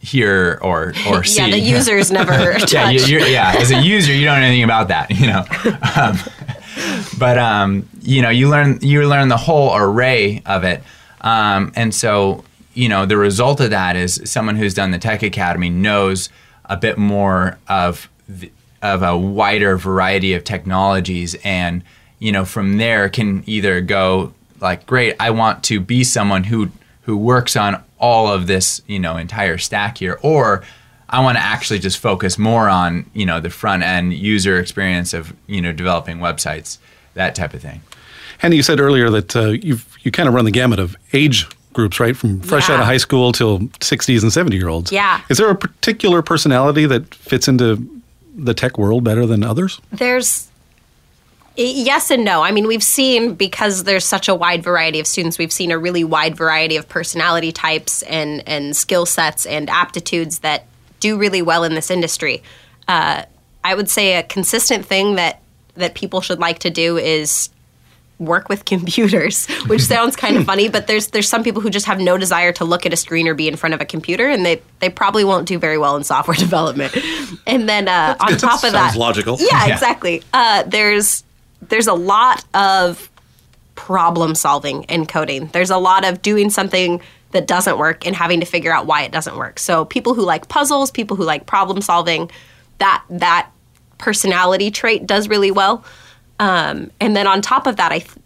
hear 0.00 0.58
or 0.62 0.94
or 1.08 1.24
see. 1.24 1.40
yeah, 1.40 1.50
the 1.50 1.58
users 1.76 2.10
never 2.10 2.54
touch. 2.54 2.72
yeah, 2.72 2.90
you, 2.90 3.20
yeah. 3.20 3.54
As 3.56 3.70
a 3.70 3.80
user, 3.80 4.12
you 4.12 4.24
don't 4.24 4.40
know 4.40 4.46
anything 4.46 4.64
about 4.64 4.88
that, 4.88 5.10
you 5.18 5.26
know. 5.26 5.44
Um, 5.96 6.18
but 7.18 7.38
um, 7.38 7.88
you 8.02 8.22
know, 8.22 8.30
you 8.30 8.48
learn 8.48 8.78
you 8.82 9.06
learn 9.08 9.28
the 9.28 9.36
whole 9.36 9.74
array 9.76 10.42
of 10.46 10.64
it, 10.64 10.82
um, 11.20 11.72
and 11.74 11.94
so 11.94 12.44
you 12.74 12.88
know 12.88 13.06
the 13.06 13.16
result 13.16 13.60
of 13.60 13.70
that 13.70 13.96
is 13.96 14.20
someone 14.24 14.56
who's 14.56 14.74
done 14.74 14.90
the 14.90 14.98
Tech 14.98 15.22
Academy 15.22 15.70
knows 15.70 16.28
a 16.66 16.76
bit 16.76 16.98
more 16.98 17.58
of 17.68 18.08
the, 18.28 18.52
of 18.82 19.02
a 19.02 19.16
wider 19.16 19.76
variety 19.76 20.34
of 20.34 20.44
technologies, 20.44 21.36
and 21.44 21.82
you 22.18 22.32
know 22.32 22.44
from 22.44 22.78
there 22.78 23.08
can 23.08 23.42
either 23.46 23.80
go 23.80 24.32
like, 24.60 24.86
great, 24.86 25.14
I 25.20 25.30
want 25.30 25.62
to 25.64 25.80
be 25.80 26.04
someone 26.04 26.44
who 26.44 26.70
who 27.02 27.16
works 27.16 27.56
on 27.56 27.82
all 27.98 28.28
of 28.32 28.46
this, 28.46 28.80
you 28.86 28.98
know, 28.98 29.16
entire 29.16 29.58
stack 29.58 29.98
here, 29.98 30.18
or 30.22 30.62
I 31.10 31.20
want 31.22 31.36
to 31.38 31.42
actually 31.42 31.78
just 31.78 31.98
focus 31.98 32.38
more 32.38 32.68
on, 32.68 33.08
you 33.14 33.24
know, 33.26 33.40
the 33.40 33.50
front 33.50 33.82
end 33.82 34.12
user 34.14 34.58
experience 34.58 35.12
of, 35.14 35.34
you 35.46 35.60
know, 35.60 35.72
developing 35.72 36.18
websites, 36.18 36.78
that 37.14 37.34
type 37.34 37.54
of 37.54 37.62
thing. 37.62 37.80
And 38.42 38.54
you 38.54 38.62
said 38.62 38.78
earlier 38.78 39.10
that 39.10 39.34
uh, 39.34 39.48
you 39.48 39.78
you 40.02 40.10
kind 40.12 40.28
of 40.28 40.34
run 40.34 40.44
the 40.44 40.50
gamut 40.52 40.78
of 40.78 40.96
age 41.12 41.46
groups, 41.72 41.98
right? 41.98 42.16
From 42.16 42.40
fresh 42.40 42.68
Yeah. 42.68 42.76
out 42.76 42.80
of 42.80 42.86
high 42.86 42.96
school 42.98 43.32
till 43.32 43.60
60s 43.80 44.22
and 44.22 44.32
70 44.32 44.56
year 44.56 44.68
olds. 44.68 44.92
Yeah. 44.92 45.20
Is 45.28 45.38
there 45.38 45.50
a 45.50 45.54
particular 45.56 46.22
personality 46.22 46.86
that 46.86 47.14
fits 47.14 47.48
into 47.48 47.84
the 48.36 48.54
tech 48.54 48.78
world 48.78 49.02
better 49.04 49.26
than 49.26 49.42
others? 49.42 49.80
There's 49.92 50.48
yes 51.58 52.10
and 52.10 52.24
no. 52.24 52.42
I 52.42 52.50
mean, 52.52 52.66
we've 52.66 52.82
seen 52.82 53.34
because 53.34 53.84
there's 53.84 54.04
such 54.04 54.28
a 54.28 54.34
wide 54.34 54.62
variety 54.62 55.00
of 55.00 55.06
students, 55.06 55.38
we've 55.38 55.52
seen 55.52 55.70
a 55.70 55.78
really 55.78 56.04
wide 56.04 56.36
variety 56.36 56.76
of 56.76 56.88
personality 56.88 57.52
types 57.52 58.02
and 58.02 58.42
and 58.48 58.76
skill 58.76 59.04
sets 59.06 59.44
and 59.46 59.68
aptitudes 59.68 60.38
that 60.40 60.66
do 61.00 61.18
really 61.18 61.42
well 61.42 61.64
in 61.64 61.74
this 61.74 61.90
industry. 61.90 62.42
Uh, 62.86 63.22
I 63.64 63.74
would 63.74 63.90
say 63.90 64.16
a 64.16 64.22
consistent 64.22 64.86
thing 64.86 65.16
that 65.16 65.42
that 65.74 65.94
people 65.94 66.20
should 66.20 66.38
like 66.40 66.60
to 66.60 66.70
do 66.70 66.96
is 66.96 67.50
work 68.18 68.48
with 68.48 68.64
computers, 68.74 69.46
which 69.68 69.82
sounds 69.82 70.16
kind 70.16 70.36
of 70.36 70.44
funny, 70.44 70.68
but 70.68 70.86
there's 70.86 71.08
there's 71.08 71.28
some 71.28 71.42
people 71.44 71.60
who 71.60 71.70
just 71.70 71.86
have 71.86 72.00
no 72.00 72.16
desire 72.16 72.52
to 72.52 72.64
look 72.64 72.86
at 72.86 72.92
a 72.92 72.96
screen 72.96 73.28
or 73.28 73.34
be 73.34 73.46
in 73.48 73.56
front 73.56 73.74
of 73.74 73.80
a 73.80 73.84
computer, 73.84 74.28
and 74.28 74.44
they 74.46 74.60
they 74.80 74.88
probably 74.88 75.24
won't 75.24 75.46
do 75.46 75.58
very 75.58 75.78
well 75.78 75.96
in 75.96 76.04
software 76.04 76.36
development. 76.38 76.96
And 77.46 77.68
then 77.68 77.88
uh, 77.88 78.16
on 78.20 78.36
top 78.36 78.64
of 78.64 78.72
that, 78.72 78.96
logical. 78.96 79.36
Yeah, 79.40 79.46
Yeah. 79.66 79.74
exactly. 79.74 80.22
Uh, 80.32 80.62
there's 80.64 81.22
there's 81.62 81.86
a 81.86 81.94
lot 81.94 82.44
of 82.54 83.10
problem 83.74 84.34
solving 84.34 84.82
in 84.84 85.06
coding. 85.06 85.46
There's 85.52 85.70
a 85.70 85.76
lot 85.76 86.04
of 86.04 86.22
doing 86.22 86.50
something 86.50 87.00
that 87.30 87.46
doesn't 87.46 87.78
work 87.78 88.06
and 88.06 88.16
having 88.16 88.40
to 88.40 88.46
figure 88.46 88.72
out 88.72 88.86
why 88.86 89.02
it 89.02 89.12
doesn't 89.12 89.36
work. 89.36 89.58
So 89.58 89.84
people 89.84 90.14
who 90.14 90.22
like 90.22 90.48
puzzles, 90.48 90.90
people 90.90 91.16
who 91.16 91.24
like 91.24 91.46
problem 91.46 91.80
solving, 91.80 92.30
that 92.78 93.04
that 93.10 93.50
personality 93.98 94.70
trait 94.70 95.06
does 95.06 95.28
really 95.28 95.50
well. 95.50 95.84
Um, 96.40 96.90
and 97.00 97.16
then 97.16 97.26
on 97.26 97.42
top 97.42 97.66
of 97.66 97.76
that, 97.76 97.92
I 97.92 97.98
th- 97.98 98.17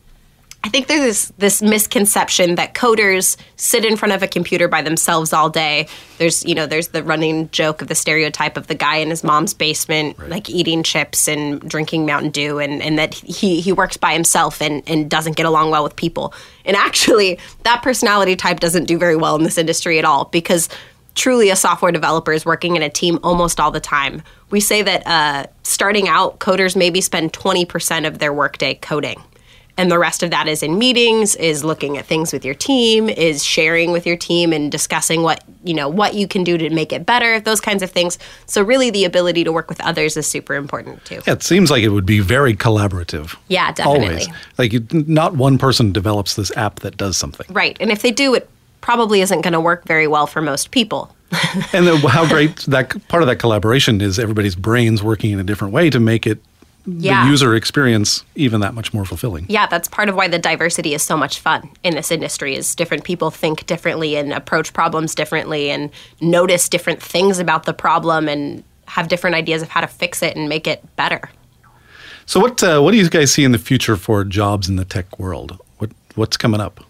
I 0.64 0.68
think 0.68 0.86
there's 0.86 1.02
this, 1.02 1.32
this 1.38 1.62
misconception 1.62 2.54
that 2.54 2.72
coders 2.72 3.36
sit 3.56 3.84
in 3.84 3.96
front 3.96 4.14
of 4.14 4.22
a 4.22 4.28
computer 4.28 4.68
by 4.68 4.80
themselves 4.80 5.32
all 5.32 5.50
day. 5.50 5.88
There's, 6.18 6.44
you 6.44 6.54
know, 6.54 6.66
there's 6.66 6.88
the 6.88 7.02
running 7.02 7.50
joke 7.50 7.82
of 7.82 7.88
the 7.88 7.96
stereotype 7.96 8.56
of 8.56 8.68
the 8.68 8.76
guy 8.76 8.96
in 8.96 9.10
his 9.10 9.24
mom's 9.24 9.54
basement, 9.54 10.28
like 10.28 10.48
eating 10.48 10.84
chips 10.84 11.26
and 11.26 11.60
drinking 11.68 12.06
Mountain 12.06 12.30
Dew, 12.30 12.60
and, 12.60 12.80
and 12.80 12.96
that 12.96 13.12
he, 13.12 13.60
he 13.60 13.72
works 13.72 13.96
by 13.96 14.12
himself 14.12 14.62
and, 14.62 14.84
and 14.86 15.10
doesn't 15.10 15.36
get 15.36 15.46
along 15.46 15.72
well 15.72 15.82
with 15.82 15.96
people. 15.96 16.32
And 16.64 16.76
actually, 16.76 17.40
that 17.64 17.82
personality 17.82 18.36
type 18.36 18.60
doesn't 18.60 18.84
do 18.84 18.98
very 18.98 19.16
well 19.16 19.34
in 19.34 19.42
this 19.42 19.58
industry 19.58 19.98
at 19.98 20.04
all 20.04 20.26
because 20.26 20.68
truly 21.16 21.50
a 21.50 21.56
software 21.56 21.90
developer 21.90 22.32
is 22.32 22.46
working 22.46 22.76
in 22.76 22.82
a 22.82 22.88
team 22.88 23.18
almost 23.24 23.58
all 23.58 23.72
the 23.72 23.80
time. 23.80 24.22
We 24.50 24.60
say 24.60 24.82
that 24.82 25.06
uh, 25.08 25.46
starting 25.64 26.06
out, 26.06 26.38
coders 26.38 26.76
maybe 26.76 27.00
spend 27.00 27.32
20% 27.32 28.06
of 28.06 28.20
their 28.20 28.32
workday 28.32 28.74
coding 28.74 29.20
and 29.78 29.90
the 29.90 29.98
rest 29.98 30.22
of 30.22 30.30
that 30.30 30.48
is 30.48 30.62
in 30.62 30.76
meetings 30.78 31.34
is 31.36 31.64
looking 31.64 31.96
at 31.96 32.04
things 32.04 32.32
with 32.32 32.44
your 32.44 32.54
team 32.54 33.08
is 33.08 33.42
sharing 33.44 33.90
with 33.90 34.06
your 34.06 34.16
team 34.16 34.52
and 34.52 34.70
discussing 34.70 35.22
what 35.22 35.42
you 35.64 35.72
know 35.74 35.88
what 35.88 36.14
you 36.14 36.28
can 36.28 36.44
do 36.44 36.58
to 36.58 36.68
make 36.70 36.92
it 36.92 37.06
better 37.06 37.40
those 37.40 37.60
kinds 37.60 37.82
of 37.82 37.90
things 37.90 38.18
so 38.46 38.62
really 38.62 38.90
the 38.90 39.04
ability 39.04 39.44
to 39.44 39.52
work 39.52 39.68
with 39.68 39.80
others 39.80 40.16
is 40.16 40.26
super 40.26 40.54
important 40.54 41.02
too 41.04 41.20
Yeah, 41.26 41.32
it 41.34 41.42
seems 41.42 41.70
like 41.70 41.82
it 41.82 41.88
would 41.88 42.06
be 42.06 42.20
very 42.20 42.54
collaborative. 42.54 43.36
yeah 43.48 43.72
definitely 43.72 44.08
Always. 44.08 44.28
Like 44.58 44.72
you, 44.72 44.86
not 44.92 45.36
one 45.36 45.56
person 45.58 45.92
develops 45.92 46.34
this 46.34 46.54
app 46.56 46.80
that 46.80 46.96
does 46.96 47.16
something. 47.16 47.46
right 47.50 47.76
and 47.80 47.90
if 47.90 48.02
they 48.02 48.10
do 48.10 48.34
it 48.34 48.48
probably 48.82 49.20
isn't 49.20 49.42
going 49.42 49.52
to 49.52 49.60
work 49.60 49.84
very 49.86 50.06
well 50.06 50.26
for 50.26 50.42
most 50.42 50.70
people 50.70 51.14
And 51.72 51.86
then 51.86 51.96
how 52.08 52.28
great 52.28 52.56
that 52.68 52.90
part 53.08 53.22
of 53.22 53.26
that 53.28 53.36
collaboration 53.36 54.00
is 54.02 54.18
everybody's 54.18 54.54
brains 54.56 55.02
working 55.02 55.30
in 55.30 55.40
a 55.40 55.44
different 55.44 55.72
way 55.72 55.88
to 55.88 55.98
make 55.98 56.26
it 56.26 56.42
Yeah. 56.84 57.24
the 57.24 57.30
user 57.30 57.54
experience 57.54 58.24
even 58.34 58.60
that 58.60 58.74
much 58.74 58.92
more 58.92 59.04
fulfilling. 59.04 59.46
yeah 59.48 59.66
that's 59.66 59.88
part 59.88 60.08
of 60.08 60.14
why 60.16 60.26
the 60.28 60.38
diversity 60.38 60.94
is 60.94 61.02
so 61.02 61.16
much 61.16 61.38
fun 61.38 61.70
in 61.84 61.94
this 61.94 62.10
industry 62.10 62.56
is 62.56 62.74
different 62.74 63.04
people 63.04 63.30
think 63.30 63.66
differently 63.66 64.16
and 64.16 64.32
approach 64.32 64.72
problems 64.72 65.14
differently 65.14 65.70
and 65.70 65.90
notice 66.20 66.68
different 66.68 67.00
things 67.00 67.38
about 67.38 67.64
the 67.66 67.72
problem 67.72 68.28
and 68.28 68.64
have 68.86 69.06
different 69.08 69.36
ideas 69.36 69.62
of 69.62 69.68
how 69.68 69.80
to 69.80 69.86
fix 69.86 70.22
it 70.22 70.36
and 70.36 70.48
make 70.48 70.66
it 70.66 70.82
better 70.96 71.30
So 72.26 72.40
what 72.40 72.62
uh, 72.62 72.80
what 72.80 72.90
do 72.92 72.96
you 72.98 73.08
guys 73.08 73.32
see 73.32 73.44
in 73.44 73.52
the 73.52 73.58
future 73.58 73.96
for 73.96 74.24
jobs 74.24 74.68
in 74.68 74.76
the 74.76 74.84
tech 74.84 75.18
world? 75.18 75.58
What 75.78 75.90
what's 76.14 76.36
coming 76.36 76.60
up? 76.60 76.80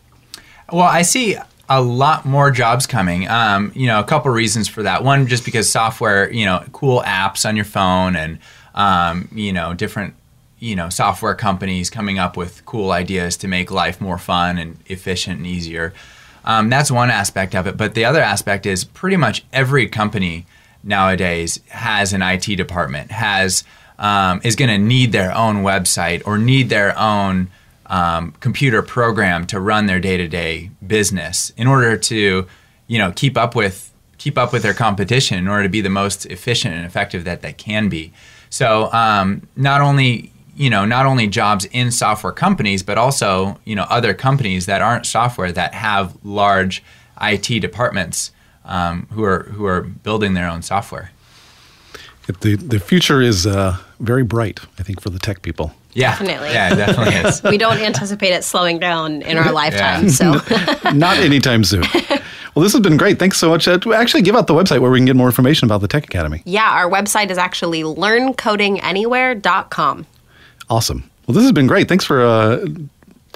Well, 0.71 0.83
I 0.83 1.03
see 1.03 1.37
a 1.69 1.81
lot 1.81 2.25
more 2.27 2.51
jobs 2.51 2.87
coming. 2.87 3.29
Um, 3.29 3.73
you 3.75 3.87
know, 3.87 3.99
a 4.01 4.05
couple 4.05 4.31
reasons 4.31 4.69
for 4.69 4.83
that. 4.83 5.05
One, 5.05 5.27
just 5.27 5.45
because 5.45 5.71
software, 5.71 6.31
you 6.33 6.45
know, 6.45 6.65
cool 6.73 7.03
apps 7.03 7.47
on 7.49 7.57
your 7.57 7.65
phone, 7.65 8.15
and 8.17 8.39
um, 8.75 9.29
you 9.33 9.53
know, 9.53 9.75
different, 9.75 10.15
you 10.59 10.77
know, 10.77 10.89
software 10.89 11.35
companies 11.35 11.91
coming 11.91 12.19
up 12.19 12.37
with 12.37 12.65
cool 12.65 12.91
ideas 12.91 13.37
to 13.39 13.49
make 13.49 13.71
life 13.71 14.01
more 14.01 14.19
fun 14.19 14.59
and 14.59 14.79
efficient 14.87 15.39
and 15.39 15.47
easier. 15.47 15.93
Um, 16.45 16.71
that's 16.71 16.91
one 16.91 17.11
aspect 17.11 17.55
of 17.55 17.67
it. 17.67 17.77
But 17.77 17.95
the 17.95 18.05
other 18.05 18.21
aspect 18.21 18.67
is 18.67 18.85
pretty 18.85 19.17
much 19.17 19.45
every 19.53 19.89
company 19.89 20.47
nowadays 20.83 21.61
has 21.69 22.13
an 22.13 22.23
IT 22.23 22.57
department, 22.57 23.11
has 23.11 23.65
um, 23.99 24.41
is 24.43 24.57
going 24.57 24.71
to 24.71 24.79
need 24.79 25.13
their 25.13 25.35
own 25.35 25.63
website 25.63 26.23
or 26.27 26.39
need 26.39 26.69
their 26.69 26.99
own 26.99 27.51
um, 27.87 28.33
computer 28.41 28.83
program 28.83 29.47
to 29.47 29.61
run 29.61 29.87
their 29.87 30.01
day-to-day 30.01 30.71
business 30.85 31.53
in 31.57 31.67
order 31.67 31.97
to, 31.97 32.47
you 32.87 32.99
know, 32.99 33.13
keep 33.13 33.37
up 33.37 33.55
with 33.55 33.91
keep 34.19 34.39
up 34.39 34.53
with 34.53 34.63
their 34.63 34.75
competition 34.75 35.37
in 35.37 35.49
order 35.49 35.65
to 35.65 35.69
be 35.69 35.81
the 35.81 35.91
most 35.91 36.27
efficient 36.27 36.75
and 36.75 36.87
effective 36.87 37.25
that 37.25 37.43
they 37.43 37.53
can 37.53 37.89
be. 37.89 38.13
So 38.53 38.93
um, 38.93 39.49
not 39.57 39.81
only 39.81 40.31
you 40.55 40.69
know 40.69 40.85
not 40.85 41.07
only 41.07 41.27
jobs 41.27 41.65
in 41.73 41.91
software 41.91 42.35
companies 42.35 42.83
but 42.83 42.99
also 42.99 43.59
you 43.65 43.75
know 43.75 43.87
other 43.89 44.13
companies 44.13 44.67
that 44.67 44.83
aren't 44.83 45.07
software 45.07 45.51
that 45.51 45.73
have 45.73 46.15
large 46.23 46.83
IT 47.21 47.61
departments 47.61 48.31
um, 48.67 49.07
who 49.13 49.25
are 49.25 49.45
who 49.45 49.65
are 49.65 49.81
building 49.81 50.35
their 50.35 50.49
own 50.49 50.61
software. 50.61 51.13
The 52.27 52.57
the 52.57 52.79
future 52.79 53.21
is 53.21 53.47
uh, 53.47 53.77
very 54.01 54.23
bright, 54.23 54.61
I 54.79 54.83
think, 54.83 55.01
for 55.01 55.11
the 55.11 55.19
tech 55.19 55.43
people. 55.43 55.73
Yeah, 55.95 56.13
Definitely. 56.13 56.53
Yeah, 56.53 56.75
definitely 56.75 57.15
is. 57.29 57.43
we 57.45 57.59
don't 57.59 57.79
anticipate 57.79 58.33
it 58.33 58.45
slowing 58.45 58.79
down 58.79 59.21
in 59.23 59.37
our 59.37 59.53
lifetime. 59.53 60.09
So 60.09 60.33
Not 60.95 61.19
anytime 61.19 61.65
soon. 61.65 61.85
Well, 62.55 62.63
this 62.63 62.75
has 62.75 62.83
been 62.83 62.99
great. 62.99 63.19
Thanks 63.19 63.39
so 63.39 63.49
much. 63.49 63.67
Uh, 63.67 63.79
to 63.79 63.95
actually, 63.95 64.21
give 64.21 64.37
out 64.37 64.47
the 64.47 64.53
website 64.53 64.81
where 64.81 64.91
we 64.91 64.99
can 64.99 65.07
get 65.07 65.17
more 65.17 65.27
information 65.27 65.65
about 65.65 65.81
the 65.81 65.89
Tech 65.89 66.05
Academy. 66.05 66.43
yeah, 66.45 66.71
our 66.71 66.91
website 66.91 67.31
is 67.31 67.39
actually 67.39 67.83
learncodinganywhere.com. 67.83 70.07
Awesome. 70.69 71.11
Well, 71.27 71.35
this 71.35 71.45
has 71.45 71.53
been 71.53 71.67
great. 71.67 71.89
Thanks 71.89 72.05
for 72.05 72.21
uh, 72.21 72.67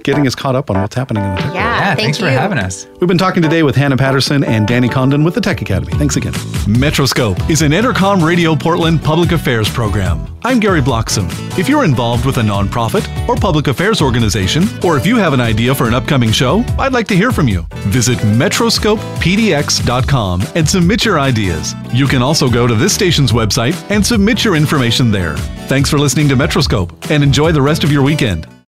getting 0.07 0.27
us 0.27 0.35
caught 0.35 0.57
up 0.57 0.71
on 0.71 0.81
what's 0.81 0.95
happening 0.95 1.25
in 1.25 1.31
the 1.31 1.37
tech 1.37 1.45
world. 1.47 1.57
Yeah, 1.57 1.79
Yeah, 1.79 1.87
thank 1.89 2.01
thanks 2.01 2.19
for 2.19 2.29
having 2.31 2.59
us. 2.59 2.87
We've 3.01 3.09
been 3.09 3.19
talking 3.19 3.43
today 3.43 3.63
with 3.65 3.75
Hannah 3.77 3.97
Patterson 3.97 4.45
and 4.45 4.67
Danny 4.67 4.89
Condon 4.89 5.25
with 5.25 5.35
the 5.35 5.41
Tech 5.41 5.61
Academy. 5.61 5.93
Thanks 5.95 6.15
again. 6.17 6.33
Metroscope 6.67 7.51
is 7.51 7.63
an 7.63 7.73
Entercom 7.73 8.25
Radio 8.25 8.55
Portland 8.55 9.03
public 9.03 9.33
affairs 9.33 9.69
program. 9.69 10.25
I'm 10.45 10.61
Gary 10.61 10.81
Bloxam. 10.81 11.27
If 11.59 11.69
you're 11.69 11.85
involved 11.85 12.25
with 12.25 12.39
a 12.39 12.43
nonprofit 12.43 13.05
or 13.29 13.35
public 13.35 13.67
affairs 13.67 14.01
organization, 14.01 14.63
or 14.85 14.97
if 14.97 15.05
you 15.05 15.17
have 15.17 15.33
an 15.33 15.41
idea 15.41 15.75
for 15.75 15.89
an 15.89 15.95
upcoming 15.95 16.31
show, 16.31 16.63
I'd 16.79 16.93
like 16.93 17.09
to 17.09 17.17
hear 17.17 17.33
from 17.33 17.49
you. 17.49 17.67
Visit 17.89 18.19
metroscopepdx.com 18.19 20.43
and 20.55 20.69
submit 20.69 21.05
your 21.05 21.19
ideas. 21.19 21.75
You 21.93 22.07
can 22.07 22.23
also 22.23 22.49
go 22.49 22.69
to 22.69 22.77
this 22.77 22.95
station's 22.95 23.33
website 23.33 23.75
and 23.91 24.07
submit 24.07 24.45
your 24.45 24.55
information 24.55 25.11
there. 25.11 25.37
Thanks 25.67 25.91
for 25.91 25.99
listening 25.99 26.29
to 26.29 26.37
Metroscope 26.37 27.11
and 27.11 27.25
enjoy 27.25 27.51
the 27.51 27.63
rest 27.63 27.83
of 27.83 27.91
your 27.91 28.05
weekend. 28.05 28.47